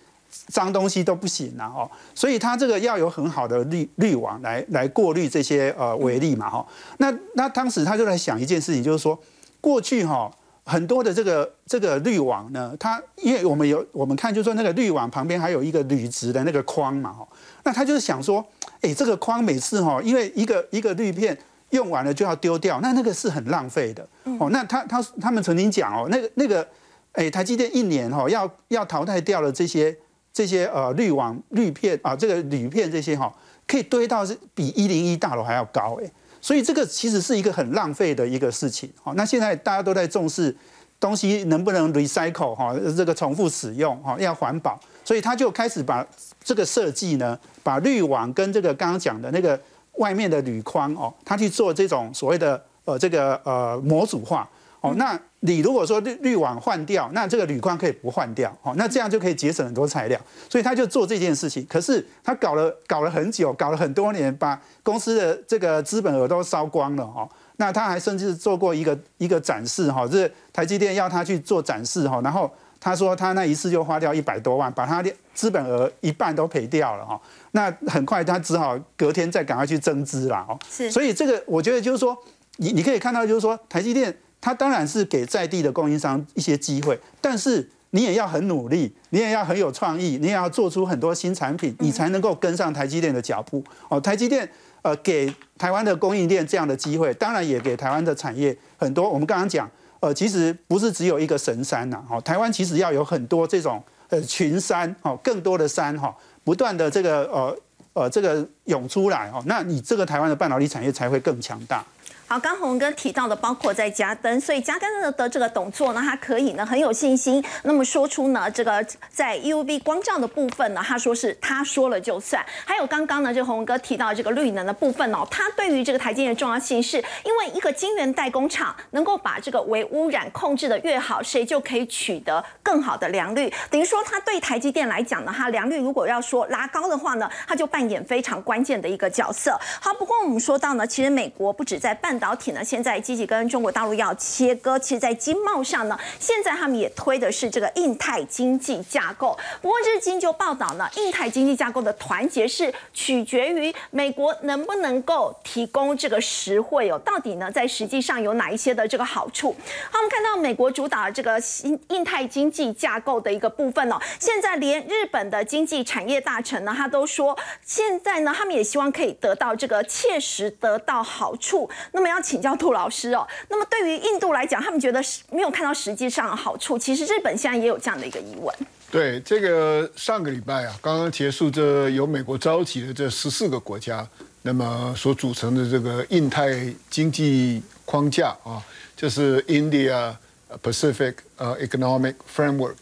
[0.49, 6.67] 脏东西都不行啊，哦，所以它这个要有很好的滤滤网来来过滤这些呃微粒嘛，哈，
[6.99, 9.19] 那那当时他就在想一件事情，就是说
[9.61, 10.31] 过去哈。
[10.65, 17.27] 很多的这个这个滤网呢，它因为我们有我们看，就是说那个滤网旁边还有一个铝质的那个框嘛，哈，
[17.65, 18.45] 那他就是想说，
[18.81, 21.37] 哎，这个框每次哈，因为一个一个滤片
[21.71, 24.07] 用完了就要丢掉，那那个是很浪费的，
[24.39, 26.67] 哦，那他他他们曾经讲哦，那个那个，
[27.13, 29.97] 哎，台积电一年哈要要淘汰掉了这些
[30.33, 33.35] 这些呃滤网滤片啊，这个铝片这些哈，
[33.67, 36.09] 可以堆到是比一零一大楼还要高，哎。
[36.43, 40.55] 所以这个其实是一个很浪费的一个事情，好，那现在大家都在重视
[41.01, 46.07] 东西能不能 recycle 哈，这个重复使用哈，要环保，所以他就开始把
[46.43, 49.59] 这个设计呢，把滤网跟这个刚刚讲的那个
[49.99, 54.47] 外面的铝框哦，他去做这种所谓的呃这个呃模组化。
[54.83, 61.65] 哦，那你如果说滤滤网换掉，那这个铝框可以不换掉，哦，那这样就可以节省很多材料，所以他就做这件事情。
[61.71, 77.21] 可是他搞了搞了很久，搞了很多年，把公司的这个资本额都烧光了，哦，那他还甚至做过一个一个展示，哈，是台积电要他去做展示，哈，然后他说他那一次就花掉一百多万，把他的资本额一半都赔掉了，哈，
[77.53, 82.19] 那很快他只好隔天再赶快去增资了，哦，是，所以这个我觉得就是说，
[82.57, 84.13] 你你可以看到就是说台积电。
[84.43, 93.63] 它当然是给在地的供应商一些机会，但是你也要很努力，你也要很有创意，你也要做出很多新产品，你才能够跟上台积电的脚步。
[93.89, 94.49] 哦，台积电
[94.83, 99.09] 呃给台湾的供应链这样的机会，当然也给台湾的产业很多。
[99.09, 107.57] 我们刚刚讲，呃，其实不是只有一个神山呐，哦，台湾其实要有很多这种呃群山，哦，更多的山哈，不断的这个呃
[107.93, 111.85] 呃这个涌出来哦，那你这个台湾的半导体产业才会更强大。
[112.33, 122.43] 好，刚洪哥提到的包括在加登，所以加登的的这个董座呢，他可以呢很有信心，那么说出呢这个在 UV 光照的部分呢，他说是他说了就算。
[122.65, 133.53] 还有刚刚呢，这洪哥提到这个绿能的部分哦，他对于这个台积电的重要性，是因为一个晶圆代工厂能够把这个微污染控制的越好，谁就可以取得更好的良率。
[133.69, 139.55] 等于说，他对台积电来讲呢，它良率如果要说拉高的话呢，它就扮演非常关键的一个角色。
[139.83, 144.79] 好，不过我们说到呢，其实美国不止在半导体呢，现在积极跟中国大陆要切割。
[144.79, 149.37] 其实，在经贸上呢，现在他们也推的是这个印太经济架构。
[149.61, 156.97] 不过，日经就报道呢，印太经济架构的团结是取决于美国能不能够提供这个实惠哦。
[157.05, 159.57] 到底呢，在实际上有哪一些的这个好处？
[159.91, 171.69] 好，我们看到美国主导这个印印太经济架构的一个部分哦，现在连日本的经济产业大臣呢，他都说，现在呢，他们也希望可以得到这个切实得到好处。
[171.91, 176.79] 那么要请教杜老师哦，那么对于印度来讲，他们觉得没有看到实际上的好处。
[176.79, 178.55] 其实日本现在也有这样的一个疑问。
[178.91, 184.07] 对，这个上个礼拜啊，刚刚结束这由美国召集的这十四个国家，
[184.43, 186.53] 那么所组成的这个印太
[186.91, 188.63] 经济框架啊，
[188.95, 190.15] 就是 India
[190.63, 192.77] Pacific Economic Framework。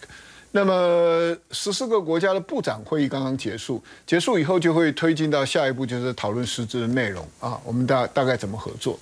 [0.52, 8.98] 那么十四个国家的部长会议刚刚结束，结束以后就会推进到下一步，就是讨论实质的内容啊，我们大大概怎么合作。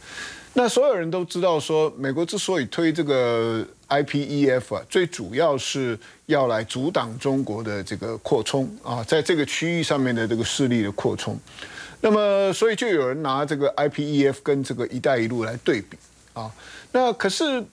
[0.54, 11.38] 那所有人都知道，说美国之所以推这个 IPEF 啊，最主要是要来阻挡中国的这个扩充啊，在这个区域上面的这个势力的扩充。
[12.00, 15.96] 那么，所以就有人拿这个 IPEF 跟这个“一带一路”来对比
[16.32, 16.50] 啊。
[16.92, 17.64] 那可是，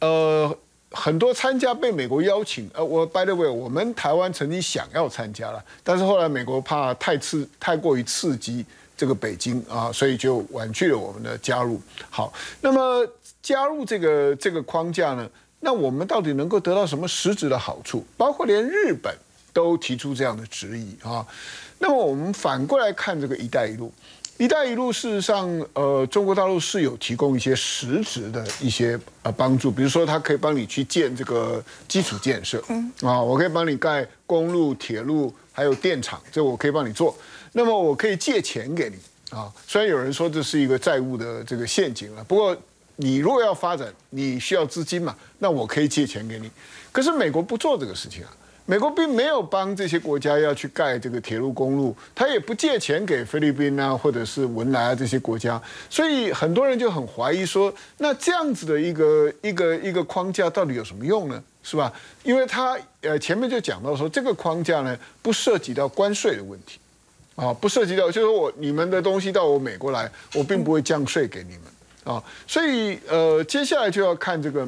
[0.00, 0.56] 呃，
[0.92, 8.64] 很多参加被美国邀请，呃，我 by the way，我们台湾曾经想要参加了，但是后来美国怕太刺、太过于刺激
[8.96, 11.80] 这个北京啊，所以就婉拒了我们的加入。
[12.10, 13.06] 好，那么
[13.40, 15.30] 加入这个这个框架呢？
[15.60, 18.04] 那我们到底能够得到什么实质的好处？
[18.16, 19.14] 包括连日本
[19.52, 21.24] 都提出这样的质疑啊。
[21.78, 23.92] 那么我们反过来看这个“一带一路
[24.40, 37.14] ”，“一带一路”事实上，呃，中国大陆是有提供一些实质的一些呃帮助，比如说它可以帮你去建这个基础建设，嗯，啊，我可以帮你盖公路、铁路，还有电厂，这我可以帮你做。
[37.52, 38.96] 那么我可以借钱给你
[39.36, 42.56] 啊，虽然有人说这是一个债务的这个陷阱了，不过。
[43.02, 45.16] 你如果要发展，你需要资金嘛？
[45.38, 46.50] 那我可以借钱给你。
[46.92, 48.28] 可是美国不做这个事情啊，
[48.70, 55.60] 美国并没有帮这些国家要去盖这个铁路公路，他也不借钱给菲律宾啊，或者是文莱啊这些国家。
[55.88, 61.42] 所以很多人就很怀疑说，那这样子的一个一个一个框架到底有什么用呢？
[61.64, 61.92] 是吧？
[62.22, 66.78] 因为他呃前面就讲到说，这个框架呢不涉及到关税的问题
[67.34, 72.14] 啊，不涉及到就是我你们的东西到我美国来，我并不会降税给你们。
[72.14, 74.64] 啊，所以呃，接下来就要看这个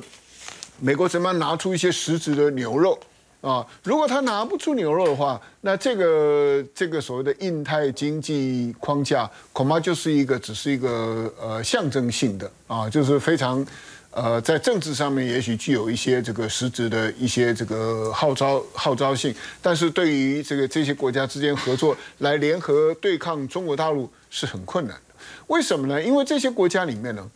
[0.80, 2.98] 美国怎么样拿出一些实质的牛肉
[3.42, 3.66] 啊。
[3.84, 13.64] 如果他拿不出牛肉的话，那这个这个所谓的印太经济框架恐怕就是一个只是一个呃象征性的啊，就是非常
[14.10, 25.14] 呃在政治上面也许具有一些这个实质的一些这个号召号召性，但是对于这个这些国家之间合作来联合对抗中国大陆是很困难的。
[25.48, 26.02] 为什么呢？
[26.02, 27.30] 因为这些国家里面呢，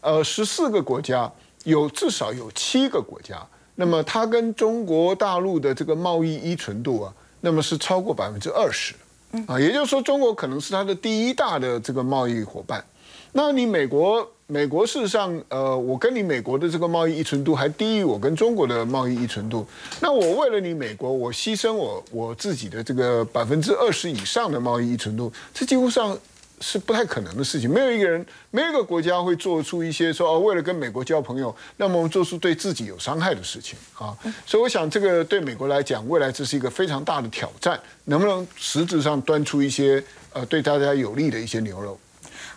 [0.00, 1.30] 呃，十四个国家
[1.64, 3.44] 有至少有七个国家，
[3.76, 8.94] 那么它跟中国大陆的这个贸易依存度啊，那么是超过百分之二十，
[9.46, 12.84] 啊，也就是说中国可能是它的第一大的这个贸易伙伴。
[13.32, 19.66] 那你美国，美国事实上，呃，我跟你美国的这个贸易依存度还低于我跟中国的贸易依存度。
[20.00, 26.16] 那我为了你美国，我牺牲我我自己的这个百分之二十以上的贸易依存度，这几乎上。
[26.60, 34.16] 是不太可能的事情，没有一个人，没有一个国家会做出一些说哦，为了跟美国交朋友，那么我们做出对自己有伤害的事情啊。
[34.46, 41.98] 所以我想，这个对美国来讲，未来这是一个非常大的挑战，能不能实质上端出一些呃对大家有利的一些牛肉？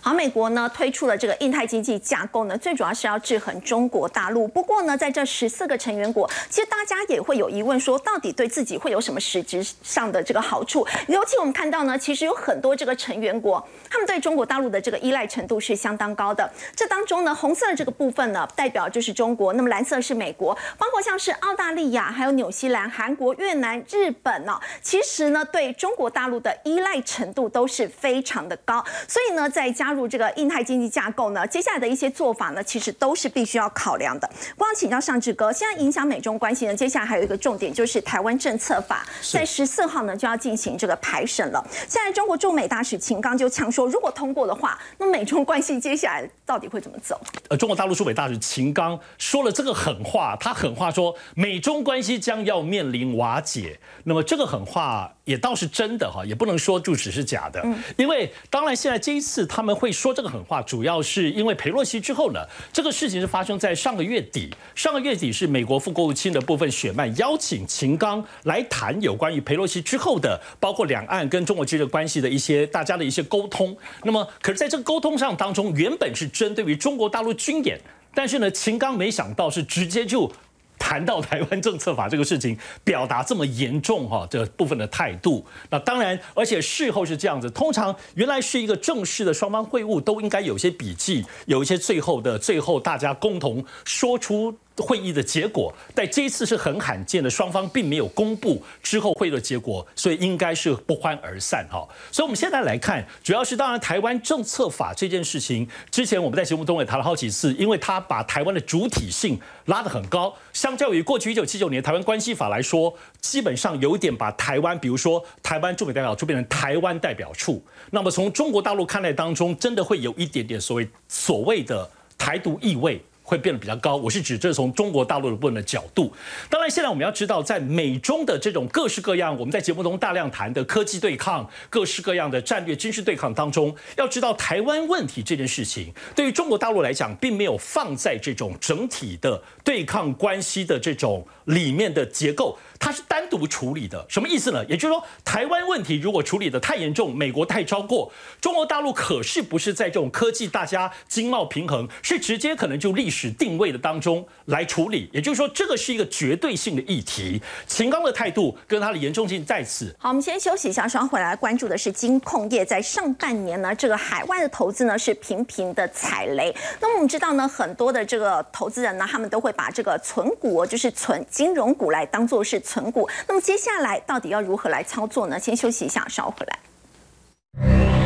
[0.07, 4.47] 好，美国呢推出了这个印太经济架构呢，最主要是要制衡中国大陆。
[4.47, 10.87] 不过呢，在这十四个成员国，其实大家也会有疑问，说到底对自己会有什么实质上的这个好处？
[11.09, 16.49] 尤其我们看到呢，其实有很多这个成员国，他们对中国大陆的这个依赖程度是相当高的。
[16.73, 28.81] 这当中呢，红色的这个部分呢，代表就是中国；那么蓝色是美国，包括像是澳大利亚、还有纽西兰、韩国、越南、日本呢，其实呢，对中国大陆的依赖程度都是非常的高。
[29.05, 34.29] 所以呢，在加入这个印太经济架构呢，接下来的一些做法呢，其实都是必须要考量的。
[34.57, 41.65] 光请教尚志哥，现在影响美中关系呢，接下来还有一个重点就是台湾政策法，在十四号呢就要进行这个排审了。
[41.87, 47.19] 现在中国驻美大使秦刚就强说，如果通过的话，那美中关系接下来到底会怎么走？
[47.49, 53.77] 呃，中国大陆驻美大使秦刚说了这个狠话，他狠话说美中关系将要面临瓦解。
[54.05, 57.61] 那么这个狠话也倒是真的哈，也不能说就只是假的，
[57.97, 59.91] 因为当然现在这一次他们会。
[59.97, 62.39] 说这个狠话，主要是因为佩洛西之后呢，
[62.71, 64.53] 这个事情是发生在上个月底。
[64.75, 73.75] 上个月底是美国副国务卿的部分雪曼邀请秦刚来谈有关于佩洛西之后的，包括两岸跟中国之间关系的一些大家的一些沟通。
[74.03, 77.79] 那么，可是在这个沟通上当中，原本是针对于中国大陆军演，
[78.13, 80.31] 但是呢，秦刚没想到是直接就。
[80.79, 94.55] 谈到台湾政策法这个事情，表达这么严重哈这部分的态度，那当然，而且事后是这样子，通常原来是一个正式的双方会晤，都应该有些笔记，有一些最后的最后大家共同说出。
[94.77, 101.87] 会议的结果，但这一次是很罕见的，双方并没有公布之后会的结果，所以应该是不欢而散哈。
[102.11, 123.01] 所以我们现在来看，主要是当然台湾政策法这件事情，之前我们在节目中也谈了好几次，因为它把台湾的主体性拉得很高，相较于过去一九七九年台湾关系法来说，基本上有点把台湾，比如说台湾驻美代表处变成台湾代表处，那么从中国大陆看待当中，真的会有一点点所谓所谓的台独意味。
[123.27, 126.13] 会变得比较高，我是指这从中国大陆的部分的角度。
[126.49, 142.57] 当然，现在我们要知道，在美中的这种各式各样，我们在节目中大量谈的科技对抗、各式各样的战略军事对抗当中，要知道台湾问题这件事情，对于中国大陆来讲，并没有放在这种整体的对抗关系的这种里面的结构。
[142.79, 144.63] 它是单独处理的，什么意思呢？
[144.65, 155.09] 也就是说，台湾问题如果处理的太严重，美国太超过，中国大陆可是不是在这种科技大家经贸平衡，是直接可能就历史定位的当中来处理。
[155.11, 157.41] 也就是说，这个是一个绝对性的议题。
[157.65, 159.95] 秦刚的态度跟他的严重性在此。
[159.97, 166.55] 好，我们先休息一下，稍回来关注的是金控业在上半年呢，这个海外的投资呢是频频的踩雷。
[166.79, 172.61] 那么我们知道呢，很多的这个投资人呢，他们都会把这个存股，就是存金融股来当做是。
[172.67, 175.39] 存股，那么接下来到底要如何来操作呢？
[175.39, 177.96] 先休息一下，稍回来。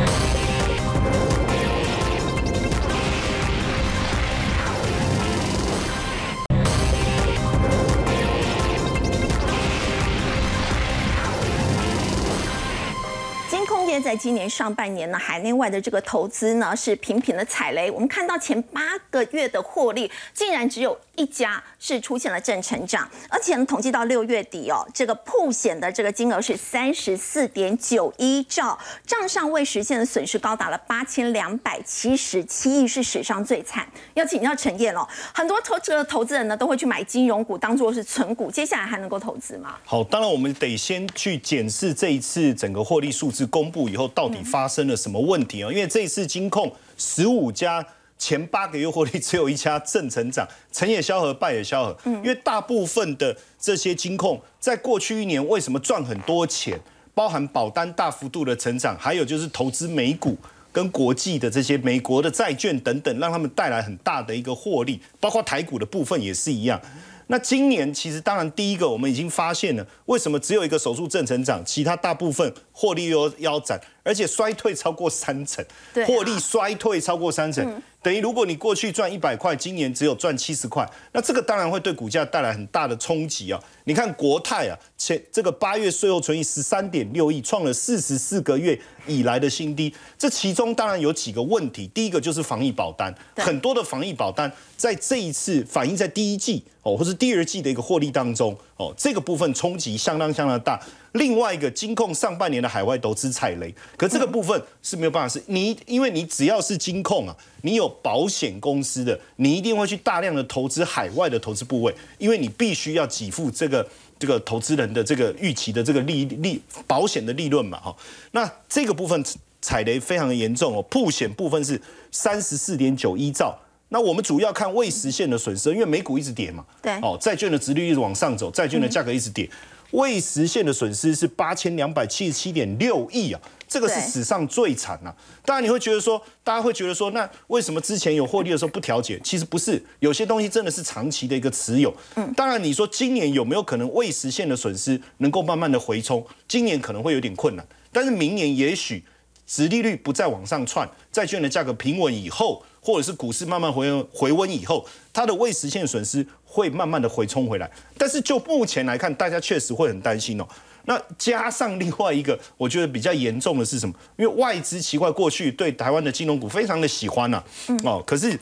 [14.02, 17.90] 在今年上半年呢，海内外的这个投资呢是频频的踩雷。
[17.90, 33.86] 我们看到前八个月的获利，竟然只有一家是出现了正成长，而且呢，统计到六月底哦，这个破险的这个金额是三十四点九一兆，账上未实现的损失高达了八千两百七十七亿，是史上最惨。
[34.14, 39.76] 要请教陈燕哦，很多投这个投资人呢都会去买金融股当做是存股，接下来还能够投资吗？
[39.84, 43.82] 好，当然我们得先去检视这一次整个获利数字公布。
[43.92, 45.70] 以后到底发生了什么问题啊？
[45.70, 47.84] 因为这一次金控十五家
[48.22, 51.98] 前八个月获利只有一家正成长， 成也萧何，败也萧何。
[52.04, 56.78] 因为大部分的这些金控在过去一年为什么赚很多钱？
[57.14, 60.36] 包含保单大幅度的成长，还有就是投资美股
[60.70, 66.80] 跟国际的这些美国的债券等等，让他们带来很大的一个获利，包括台股的部分也是一样。
[67.26, 72.52] 那今年其实当然第一个我们已经发现了，为什么只有一个手术正成长，其他大部分
[72.82, 75.64] 获利又腰斩，而且衰退超过三成，
[76.04, 77.80] 获利衰退超过三成。
[78.02, 83.62] 等于如果你过去赚一百块，今年只有赚七十块，那这个当然会对股价带来很大的冲击啊！
[83.84, 89.94] 你看国泰啊，前这个八月税后存益十三点六亿，创了四十四个月以来的新低。
[90.18, 100.80] 这其中当然有几个问题，第一个就是防疫保单，很多的防疫保单在这一次反映在第一季哦，或是第二季的一个获利当中哦，这个部分冲击相当相当大。
[101.12, 113.86] 另外一个金控上半年的海外投资踩雷，可这个部分是没有办法，是你因为你只要是金控啊，你有保险公司的，你一定会去大量的投资海外的投资部位，因为你必须要给付这个
[114.18, 117.96] 这个投资人的这个预期的这个利利保险的利润嘛，哈，
[118.30, 119.22] 那这个部分
[119.60, 123.54] 踩雷非常的严重哦，铺险部分是三十四点九一兆，
[123.90, 129.46] 那我们主要看未实现的损失，因为美股一直跌嘛，对，哦，债券的值率一直往上走，债券的价格一直跌。
[129.92, 135.14] 未实现的损失是八千两百七十七点六亿啊，这个是史上最惨呐。
[135.44, 139.20] 当然你会觉得说，大家会觉得说，那为什么之前有获利的时候不调节？
[139.22, 141.94] 其实不是，有些东西真的是长期的一个持有。
[142.16, 146.24] 嗯，当然你说今年有没有可能未实现的损失能够慢慢的回冲？
[146.48, 149.04] 今年可能会有点困难，但是明年也许，
[149.46, 156.26] 殖利率不再往上窜，债券的价格平稳以后，或者是股市慢慢回回温以后，它的未实现损失。
[156.44, 160.46] 会慢慢的回冲回来，但是就目前来看，大家确实会很担心哦。
[160.84, 163.94] 那加上另外一个，我觉得比较严重的是什么？
[164.18, 167.42] 因为外资奇怪过去对台湾的金融股非常的喜欢呐，
[167.84, 168.38] 哦，可是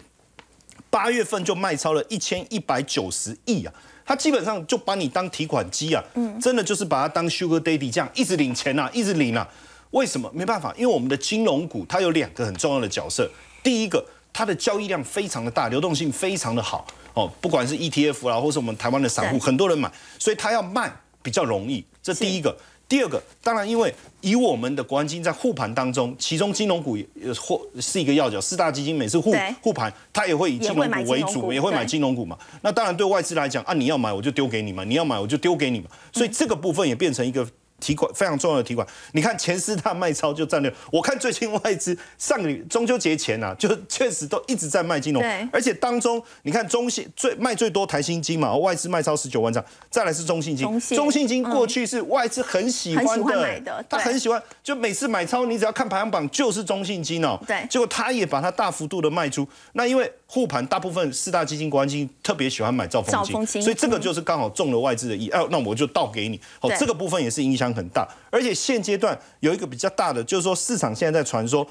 [0.90, 3.72] 八月份就卖超了一千一百九十亿啊，
[4.04, 6.02] 他基本上就把你当提款机啊，
[6.42, 9.48] 真的就是把它当 Sugar Daddy 这样一直领钱呐，一直领啊。
[9.92, 10.28] 为什么？
[10.34, 13.30] 没办法，因为我们的金融股它有两个很重要的角色。
[13.62, 21.84] 第一个，它的交易量非常的大，流动性非常的好哦，不管是 ETF 啦，或是我们台湾的散户，很多人买，所以它要卖比较容易。
[22.02, 22.56] 这第一个。
[22.88, 32.36] 第二个，当然，因为以我们的国安基金在护盘当中，其中金融股也也或是一个要角，四大基金每次护护盘，它也会以金融股为主，也会买金融股嘛。
[32.62, 35.86] 那当然对外资来讲啊，你要买我就丢给你嘛，你要买我就丢给你嘛。
[36.12, 37.48] 所以这个部分也变成一个。
[37.80, 40.72] 提款非常重要的提款，你看前四大卖超就占了。
[40.92, 45.22] 我看最近外资上个礼中秋节前啊，就确实都一直在卖金融，
[45.52, 53.20] 而且当中你看中信最卖最多台新金嘛，外资卖超十九万张，再来是中信金，中信金过去是外资很喜欢
[53.64, 57.66] 的，他很喜欢，就每次买超你只要看排行榜就是中信金哦，对。
[57.68, 71.66] 结果他也把它大幅度的卖出，那因为护盘大部分四大基金、国安基金特别喜欢买兆丰金，所以这个就是刚好中了外资的意，哎、那我就倒给你，哦对，这个部分也是影响很大，而且现阶段有一个比较大的，就是说市场现在在传说，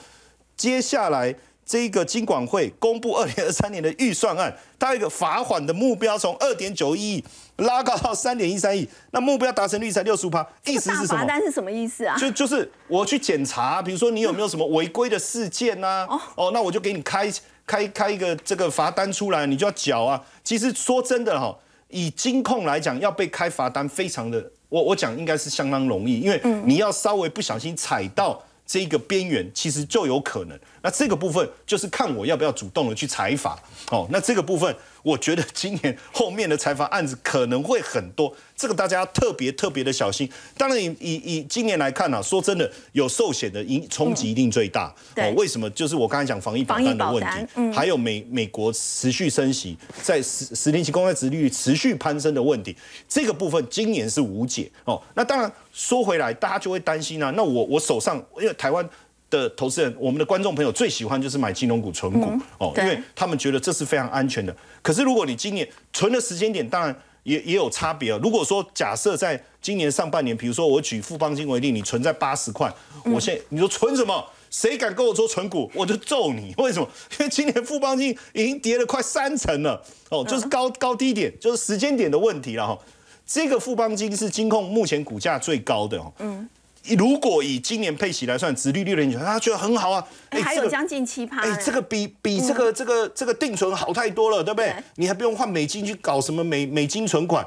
[0.57, 1.33] 接下来。
[1.69, 7.23] 这个金管会公布二零二三年的预算案，它有一个罚款的目标从二点九亿
[7.57, 11.19] 拉高到三点一三亿，那目标达成率才六十五趴，意思大是什么？
[11.19, 12.17] 罚单是什么意思啊？
[12.17, 17.31] 就就是我去检查，比如说你有没有什么违规的事件呐、哦，那我就给你开
[17.69, 20.19] 开开一个这个罚单出来，你就要缴啊。
[20.43, 21.55] 其实说真的哈，
[21.89, 28.41] 以金控来讲，要被开罚单非常的，我我讲应该是相当容易，因为你要稍微不小心踩到。
[28.71, 33.57] 这个边缘其实就有可能，那这个部分就是看我要不要主动的去采罚
[33.91, 34.07] 哦。
[34.11, 34.73] 那这个部分，
[35.03, 40.29] 我觉得今年后面的采罚案子可能会很多，这个大家要特别特别的小心。
[40.57, 45.33] 当然以，以以今年来看呢、啊，说真的，有寿险的影冲击一定最大、对哦。
[45.35, 45.69] 为什么？
[45.71, 52.75] 就是我刚才讲防疫保单的问题，嗯还有美美国持续升息，在十十年期公债殖利率持续攀升的问题，
[53.07, 55.01] 这个部分今年是无解哦。
[55.13, 57.31] 那当然说回来，大家就会担心啊。
[57.35, 58.87] 那我我手上因为台湾。
[59.29, 64.55] 的投资人，我们的观众朋友最喜欢就是买金融股、存股、哦，因为他们觉得这是非常安全的。
[64.81, 68.19] 可是如果你今年存的时间点，当然也也有差别啊。
[68.21, 72.73] 如果说假设在今年上半年，比如说我举富邦金为例，你存在八十块，
[73.05, 74.25] 我现在你说存什么？
[74.49, 76.55] 谁敢跟我说存股，我就揍你！
[76.57, 76.89] 为什么？
[77.11, 82.79] 因为今年富邦金已经跌了快三成了，哦，就是高高低点，就是时间点的问题了哈。
[83.27, 86.11] 这个富邦金是金控目前股价最高的哦。
[86.17, 86.49] 嗯。
[86.95, 91.41] 如果以今年配息来算，殖利率的人他觉得很好啊，哎，还有将近七趴。
[91.41, 94.69] 哎，这个比比这个这个这个定存好太多了，对不对？
[94.69, 94.83] 对？
[94.95, 97.45] 你还不用换美金去搞什么美美金存款，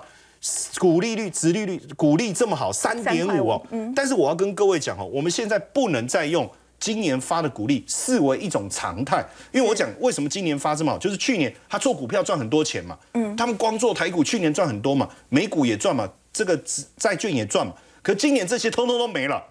[0.78, 3.62] 股利率、殖利率、股利这么好，三点五哦。
[3.94, 16.60] 但是我要跟各位讲哦，我们现在不能再用今年发的股利视为一种常态，因为我讲为什么今年发这么好，就是去年他做股票赚很多钱嘛，嗯，他们光做台股去年赚很多嘛，美股也赚嘛，这个
[16.96, 17.72] 债券也赚嘛，
[18.02, 19.42] 可今年这些通通都没了。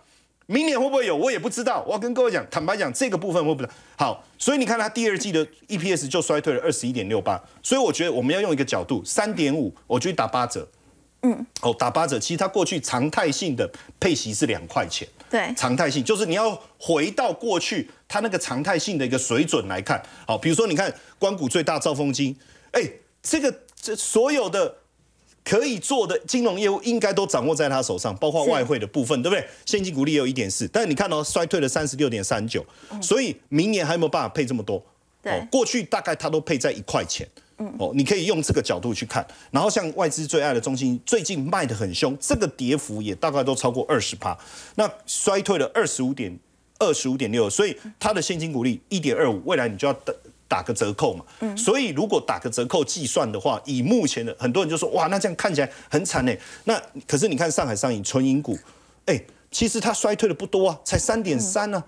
[0.47, 1.15] 明年会不会有？
[1.15, 1.81] 我也不知道。
[1.87, 3.69] 我要跟各位讲，坦白讲，这个部分会不会。
[3.97, 7.41] 好，所以你看它第二季的 EPS 就衰退了二十一点六八。
[7.63, 10.67] 所以我觉得我们要用一个角度，三点五，我觉得打八折。
[11.21, 15.07] 嗯，哦，打八折，其实它过去常态性的配息是两块钱。
[15.29, 20.03] 对，常态性就是你要回到过去它那个常态性的一个水准来看。
[20.27, 22.35] 好，比如说你看关谷最大兆丰金，
[22.71, 22.81] 哎，
[23.23, 24.79] 这个这所有的。
[25.43, 29.45] 可以做的金融业务应该都掌握在他手上，包括外汇的部分，对不对？
[29.65, 32.63] 现金股利也有一点四，但是你看到、哦、衰退了三十六点三九，
[33.01, 34.83] 所以明年还有没有办法配这么多？
[35.21, 37.27] 对，哦，过去大概他都配在一块钱，
[37.57, 39.25] 嗯，哦，你可以用这个角度去看。
[39.49, 44.37] 然后像外资最爱的中心，最近卖的很凶，这个跌幅也大概都超过二十趴，
[44.75, 46.37] 那衰退了二十五点
[46.77, 50.15] 二十五点六，所以它的现金股利一点二五，未来你就要等。
[50.51, 56.35] 打个折扣嘛，嗯，所以如果打个折扣计算的话，以目前的很多人就说哇，那这样看起来很惨呢。
[56.65, 56.77] 那
[57.07, 58.59] 可是你看上海上影纯银股，
[59.05, 59.17] 哎，
[59.49, 61.81] 其实它衰退的不多啊，才三点三呢，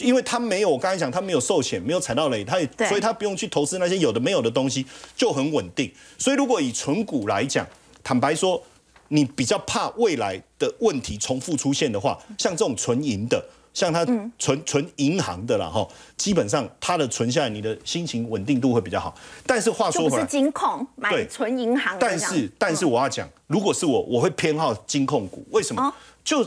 [0.00, 4.84] 因为它没有我刚才讲，它没有寿险，没有踩到雷，它也所以它不用去投资那些有的没有的东西，
[5.16, 5.92] 就很稳定。
[6.18, 7.64] 所以如果以纯股来讲，
[8.02, 8.60] 坦白说，
[9.06, 13.40] 你比较怕未来的问题重复出现的话，像这种纯银的。
[13.72, 14.04] 像它
[14.38, 19.14] 存存银行的啦哈，基本上它的存下来，你的心情稳定度会比较好。
[19.46, 25.46] 但是话说回来，是金控买存银行，但是但是我要讲，如果是我，我会偏好金控股。
[25.52, 25.80] 为什么？
[25.80, 25.94] 哦、
[26.24, 26.44] 就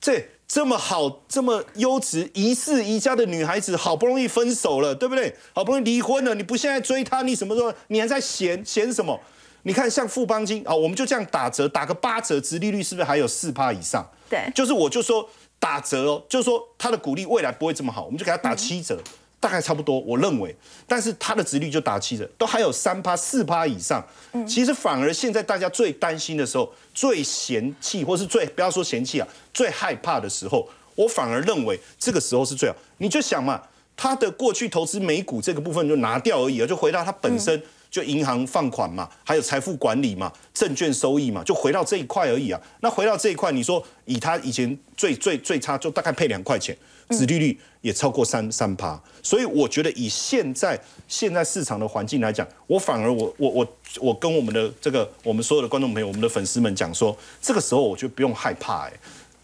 [0.00, 5.36] 这这么好、这么优质、一室一家的女孩子，好不容易分手了，对不对？
[5.52, 7.72] 好不容易离婚了，你不现在追她，你什么时候？
[7.88, 9.20] 你还在嫌嫌什么？
[9.64, 14.08] 你看像富邦金啊，我们就这样打折，打个八折，殖利率是不是还有四趴以上？
[14.30, 15.28] 对，就是我就说。
[15.58, 20.54] 打折哦，就是说它的股利未来不会这么好，我们就给它打七折，嗯、大概差不多，我认为。
[20.86, 24.04] 但是它的值率就打七折，都还有三趴、四趴以上。
[24.32, 32.76] 嗯、其实反而现在大家最担心的时候、最嫌弃或是最不要说嫌弃啊，最害怕的时候，我反而认为这个时候是最好。
[32.98, 33.60] 你就想嘛，
[33.96, 37.60] 他的过去投资美股这个部分就拿掉而已啊，就回到他本身
[37.96, 42.60] 就银行放款嘛，还有财富管理嘛，证券收益嘛，就回到这一块而已啊。
[42.80, 46.76] 那回到这一块，你说以他以前最最最差就大概配两块钱，
[47.08, 50.78] 子利率也超过三三趴，所以我觉得以现在
[51.08, 53.66] 现在市场的环境来讲，我反而我我我
[53.98, 58.92] 我跟我们的这个我们所有的观众朋友、我们的粉丝们讲说，这个时候我就不用害怕哎、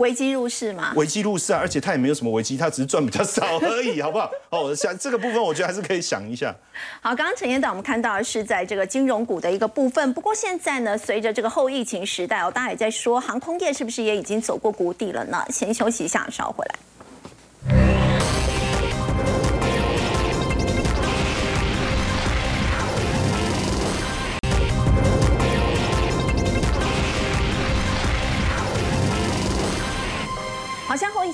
[0.03, 0.93] 危机入市嘛。
[0.97, 4.29] 危机入市啊，而且它也没有什么危机，它只是赚比较少而已，好不好？
[4.51, 6.55] 哦，想这个部分我觉得还是可以想一下。
[7.01, 15.45] 好，刚刚陈彦导我们看到的是在这个金融股的一个部分，不过现在呢，随着这个后疫情时代哦，大家也在说航空业是不是也已经走过谷底了呢？
[15.51, 18.02] 先休息一下，稍后回来。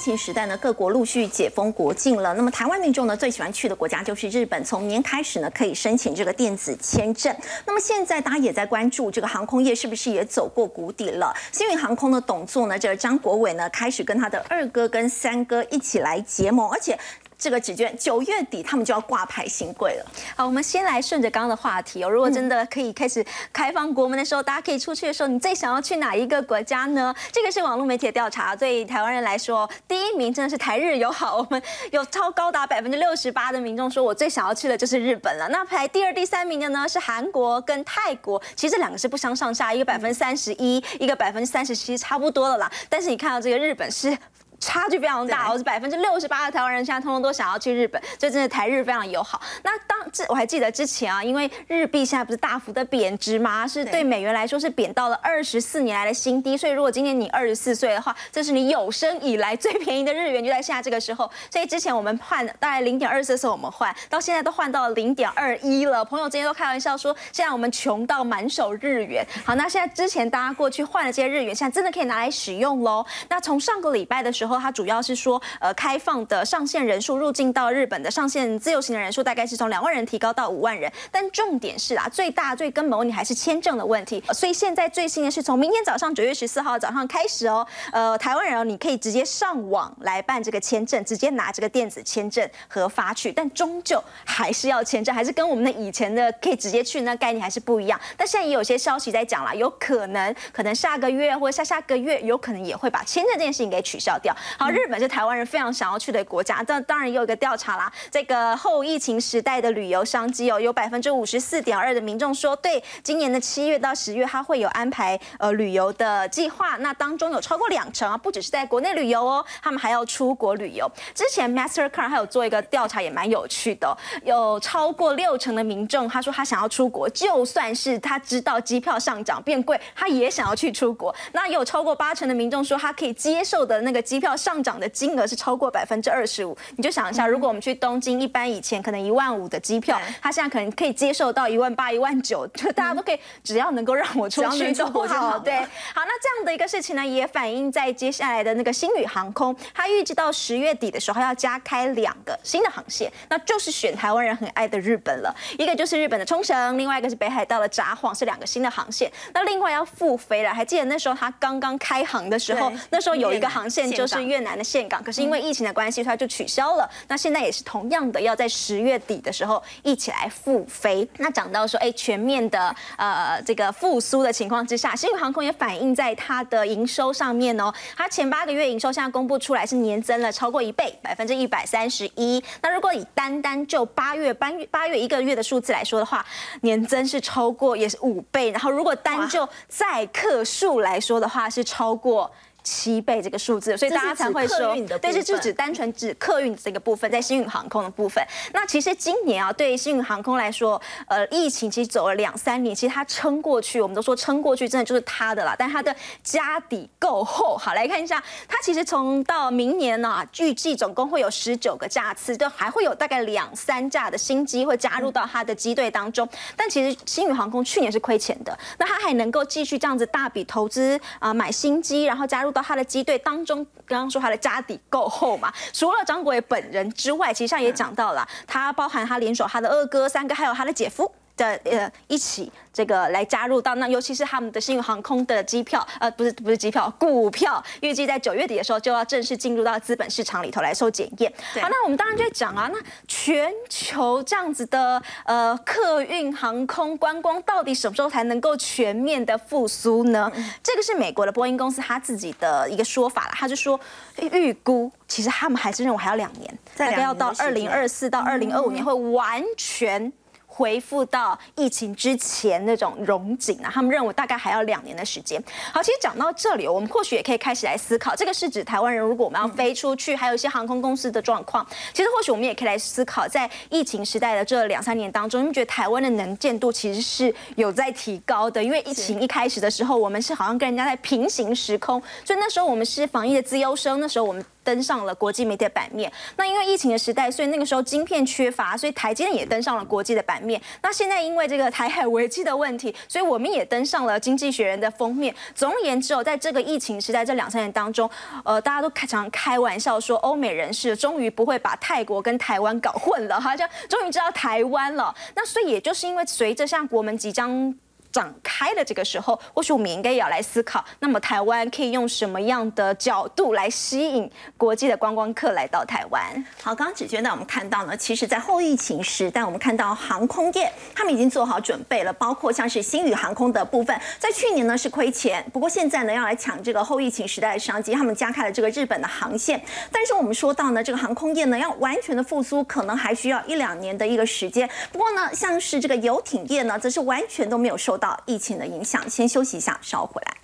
[0.08, 2.32] 情时代呢，各国陆续解封国境了。
[2.32, 4.64] 那么台湾民众呢，最喜欢去的国家就是日本。
[4.64, 7.34] 从年开始呢，可以申请这个电子签证。
[7.66, 11.34] 那么现在大家也在关注这个航空业是不是也走过谷底了？
[11.52, 16.98] 星宇航空的董座呢，这个张国伟呢，开始跟他的二哥跟三哥一起来结盟，而且。
[17.38, 20.04] 这个纸券九月底他们就要挂牌新贵了。
[20.36, 22.10] 好，我们先来顺着刚刚的话题哦。
[22.10, 27.14] 如果真的可以开始开放国门的时候，大家可以出去的时候，你最想要去哪一个国家呢？
[27.30, 31.38] 这个是网络媒体的调查，对台湾人来说，第一名真的是台日友好。
[31.38, 31.62] 我们
[31.92, 35.48] 有超高达百分之六十八的民众说，我最想要去的就是日本了。
[35.48, 42.72] 那排第二、第三名的呢是韩国跟泰国，其实这两个是不相上下，一个百分之三十一，一个百分之三十七，差不多了啦。
[42.88, 44.18] 但是你看到这个日本是。
[44.60, 49.40] 差距非常大，我是百分之六十八的台湾人现在通通都想要去日本，所以真的台日非常友好。
[49.62, 53.66] 那当这我还记得之前啊，因为日币现在不是大幅的贬值吗？
[53.66, 56.56] 是对美元来说是贬到了二十四年来的新低。
[56.56, 61.30] 所以如果今年你二十四岁的话，这是你有生以来最便宜的日元，就在现在这个时候。
[61.50, 66.04] 所以之前我们换大概零点二四的时候我们换，到现在都换到零点二一了。
[66.04, 69.24] 朋友之间都开玩笑说，现在我们穷到满手日元。
[69.44, 73.06] 好，那现在之前大家过去换了这些日元，现在真的可以拿来使用喽。
[73.28, 84.24] 那从上个礼拜的时候，然后它主要是说，呃，开放的上限人数入境到日本的上限自由行的人数大概是从两万人提高到五万人，但重点是啊，最大最根本问题还是签证的问题。
[84.32, 98.00] 所以现在最新的是从明天早上九月十四号早上开始哦，呃，台湾人，你可以直接上网来办这个签证，直接拿这个电子签证核发去，但终究还是要签证，还是跟我们的以前的可以直接去那概念还是不一样。
[98.16, 104.34] 但现在也有些消息在讲啦，有可能可能下个月或下下个月有可能也会把签证这件事情给取消掉。
[104.58, 116.76] 好，日本是台湾人非常想要去的国家，但当然也有一个调查啦，这个后疫情时代的旅游商机哦，有百分之五十四点二的民众说，对今年的七月到十月，他会有安排呃旅游的计划。
[116.78, 120.90] 那当中有超过两成啊，不只是在国内旅游哦，他们还要出国旅游。
[121.14, 131.14] 之前 Mastercard 还有做一个调查，也蛮有趣的哦、有超过六成的民众他说他想要出国，就算是他知道机票上涨变贵，他也想要去出国。
[131.32, 136.56] 那有超过八成的民众说他可以接受的那个机票上涨的金额是超过百分之二十五。
[136.76, 145.38] 你就想一下，如果我们去东京，一般以前可能一万五的机票对，他现在可能可以接受到一万八、一万九，就大家都可以，只要能够让我出去都好好。
[145.38, 155.34] 对，好，那这样的一个事情呢，也反映在接下来的那个星宇航空，它预计到十月底的时候要加开两个新的航线，那就是选台湾人很爱的日本了。
[155.58, 159.10] 一个就是日本的冲绳，另外一个是北海道的札幌，是两个新的航线。
[159.32, 166.88] 那另外要复飞了，还记得那时候它刚刚开航的时候，那时候有一个航线就是越南越南的岘港，可是因为疫情的关系，所以它就取消了。
[167.08, 171.06] 那现在也是同样的，要在十月底的时候一起来复飞。
[171.16, 177.70] 那讲到说，哎，全面的呃这个复苏的情况之下，新宇航空也反映在它的营收上面哦。
[177.96, 182.42] 它前八个月营收现在公布出来是年增了超过一倍，百分之一百三十一。
[182.62, 186.24] 那如果以单单就八月八月八月一个月的数字来说的话，
[186.62, 188.50] 年增是超过也是五倍。
[188.50, 192.30] 然后如果单就载客数来说的话，是超过。
[192.68, 198.22] 七倍这个数字，所以大家才会说客运的，对，部分这就指单纯指客运这个部分，在新宇航空的部分。
[198.52, 205.56] 那其实今年啊，对新宇航空来说，呃，疫情其实走了两三年，其实它撑过去，我们都说撑过去，真的就是它的啦。
[205.58, 207.56] 但它的家底够厚。
[207.56, 216.28] 好，来看一下，它其实从到明年呢、预计总共会有十九个架次，就还会有大概两三架的新机会加入到它的机队当中。
[216.54, 223.66] 但其实新宇航空去年是亏钱的，那它还能够继续这样子大笔投资啊、买新机，然后加入他的机队当中。
[223.86, 231.10] 刚刚说他的家底够厚嘛，除了张国伟本人之外，其实上也讲到了，他包含他联手他的二哥、三哥，还有他的姐夫。
[231.38, 241.32] 的呃一起这个来加入到那，尤其是他们的新宇航空的机票，呃，不是不是机票，股票预计在九月底的时候就要正式进入到资本市场里头来受检验。
[241.62, 250.30] 好，那我们当然就会讲啊，那全球这样子的呃客运航空观光到底什么时候才能够全面的复苏呢？
[250.62, 253.78] 这个是美国的波音公司他自己的一个说法了，他就说
[254.20, 260.12] 预估其实他们还是认为还要两年，大概要到二零二四到二零二五年会完全。
[260.58, 265.40] 恢复到疫情之前那种荣景啊，他们认为大概还要两年的时间。
[265.72, 271.64] 好，其实讲到这里，我们或许也可以开始来思考，这个是指台湾人如果我们要飞出去，还有一些航空公司的状况。
[271.94, 278.60] 其实或许我们也可以来思考，在疫情时代的这两三年当中，你们觉得台湾的能见度其实是有在提高的？
[278.60, 284.44] 因为疫情一开始的时候，我们是好像跟人家在平行时空，所以那时候我们是防疫的资优生，那时候我们。
[284.68, 286.12] 登上了国际媒体的版面。
[286.36, 290.60] 那因为疫情的时代，所以那个时候晶片缺乏，所以台积电也登上了国际的版面。
[290.82, 295.34] 那现在因为这个台海危机的问题，所以我们也登上了《经济学人》的封面。
[295.54, 298.10] 总而言之，哦，在这个疫情时代这两三年当中，
[298.44, 305.14] 呃，大家都常开玩笑说，欧美人士终于不会把泰国跟台湾搞混了，好像终于知道台湾了。
[305.34, 307.74] 那所以也就是因为随着像国门即将。
[308.18, 316.20] 展开的这个时候，或许我们应该也要来思考，那么台湾可以用什么样的角度来吸引国际的观光客来到台湾？
[316.60, 329.62] 好，刚刚子娟呢，我们看到呢，其实，在后疫情时代，我们看到航空业他们已经做好准备了，包括像是新宇航空的部分，在去年呢是亏钱，不过现在呢要来抢这个后疫情时代的商机，他们加开了这个日本的航线。
[329.92, 334.68] 但是我们说到呢，这个航空业呢要完全的复苏，可能还需要一两年的一个时间。
[334.90, 338.07] 不过呢，像是这个游艇业呢，则是完全都没有受到。
[338.26, 340.34] 疫情的影响，先休息一下，稍后回来。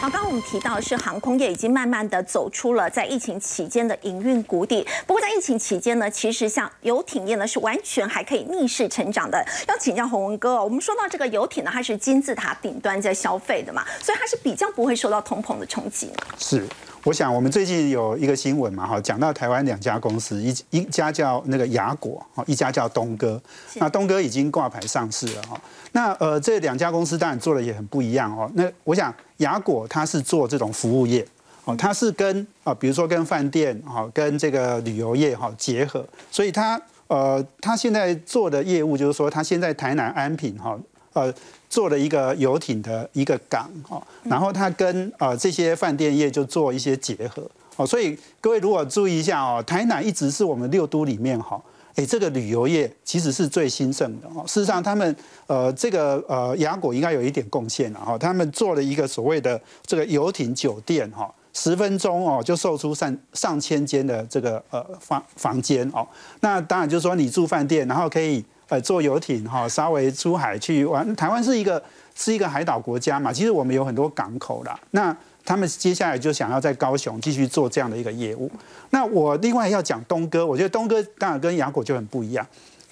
[0.00, 4.86] 好，刚刚我们提到的是航空业已经慢慢的走出了在疫情期间的营运谷底。
[5.06, 9.44] 不过在疫情期间呢，其实像游艇业呢是完全还可以逆势成长的。
[9.68, 16.10] 要请教洪文哥，我们说到这个游艇呢，它是金字塔顶端在消费的嘛，所以它是比较不会受到通膨的冲击。
[16.38, 16.66] 是，
[17.04, 23.40] 我想我们最近有一个新闻嘛，哈，讲到台湾两家公司，一一家叫那个雅果，哈，一家叫东哥。
[23.76, 25.60] 那东哥已经挂牌上市了，哈。
[25.92, 28.50] 那呃，这两家公司当然做的也很不一样哦。
[28.54, 29.14] 那我想。
[29.40, 31.26] 雅果它是做这种服务业，
[31.64, 40.78] 哦，它是跟啊，比如说跟饭店哈，跟这个旅游业哈结合，所以它呃，它现在做的业务就是说，它现在台南安平哈，
[41.12, 41.32] 呃，
[41.68, 51.60] 做了一个游艇的一个港哈，然后它跟呃这些饭店业就做一些结合，哦，所以各位如果注意一下哦，台南一直是我们六都里面哈。
[51.96, 54.44] 哎，这个旅游业其实是最兴盛的哦。
[54.46, 55.14] 事实上，他们
[55.48, 58.16] 呃，这个呃，雅果应该有一点贡献了哈。
[58.16, 66.06] 他们做了一个所谓的这个游艇酒店哈，十分钟哦就售出上上千间的这个呃房房间哦。
[66.38, 71.14] 那当然就是说你住饭店，然后可以呃坐游艇哈，稍微出海去玩。
[71.14, 71.82] 台湾是一个
[72.14, 74.78] 是一个海岛国家嘛，其实我们有很多港口啦。
[74.92, 75.14] 那
[75.44, 78.50] 他们接下来就想要在高雄继续做这样的一个业务。
[78.90, 82.46] 那我另外要讲东哥，我觉得东哥当然跟雅果就很不一样。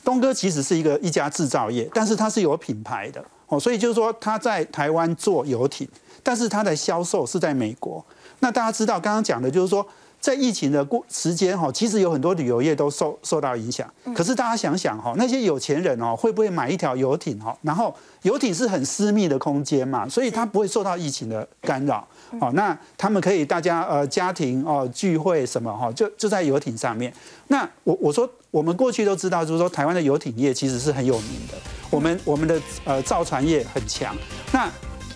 [0.04, 5.88] 东哥其实是一个一家制造业，但是它是有品牌的哦，所以就是说他在台湾做游艇，
[6.22, 8.04] 但是他的销售是在美国。
[8.40, 9.86] 那大家知道刚刚讲的就是说。
[10.20, 13.88] 在疫情的过时间哈，其实有很多旅游业都受受到影响。
[14.14, 17.56] 可是大家想想哈，那些有钱人哦，会不会买一条游艇哈？
[17.62, 22.06] 然后游艇是很私密的空间嘛，所以它不会受到疫情的干扰。
[22.40, 27.12] 好，那他们可以大家呃家庭哦聚会什么哈，就就在游艇上面。
[27.46, 31.54] 那我我说我们过去都知道，就是说台湾的游艇业其实是很有名的，
[31.90, 34.14] 我们我们的呃造船业很强。
[34.52, 34.68] 那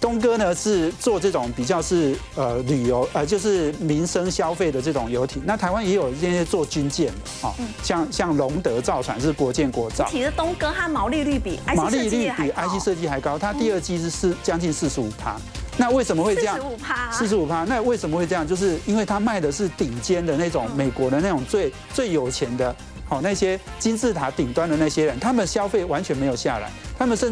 [0.03, 10.05] 东哥呢是做这种比较是呃旅游呃就是民生消费的这种游艇，那台湾也有这些做军舰的啊，像像龙德造船是国建国造。
[10.11, 15.37] 其实东哥它毛利率比毛利率比 IC 设计还高，它第二季是四将近四十五趴。
[15.77, 16.57] 那为什么会这样？
[16.57, 17.13] 四十五趴。
[17.13, 18.47] 四十五趴，那为什么会这样？
[18.47, 22.75] 就是因为它卖的是顶尖的那种美国的那种最最有钱的，
[23.09, 27.31] 好那些金字塔顶端的那些人，他们消费完全没有下来，他们甚至。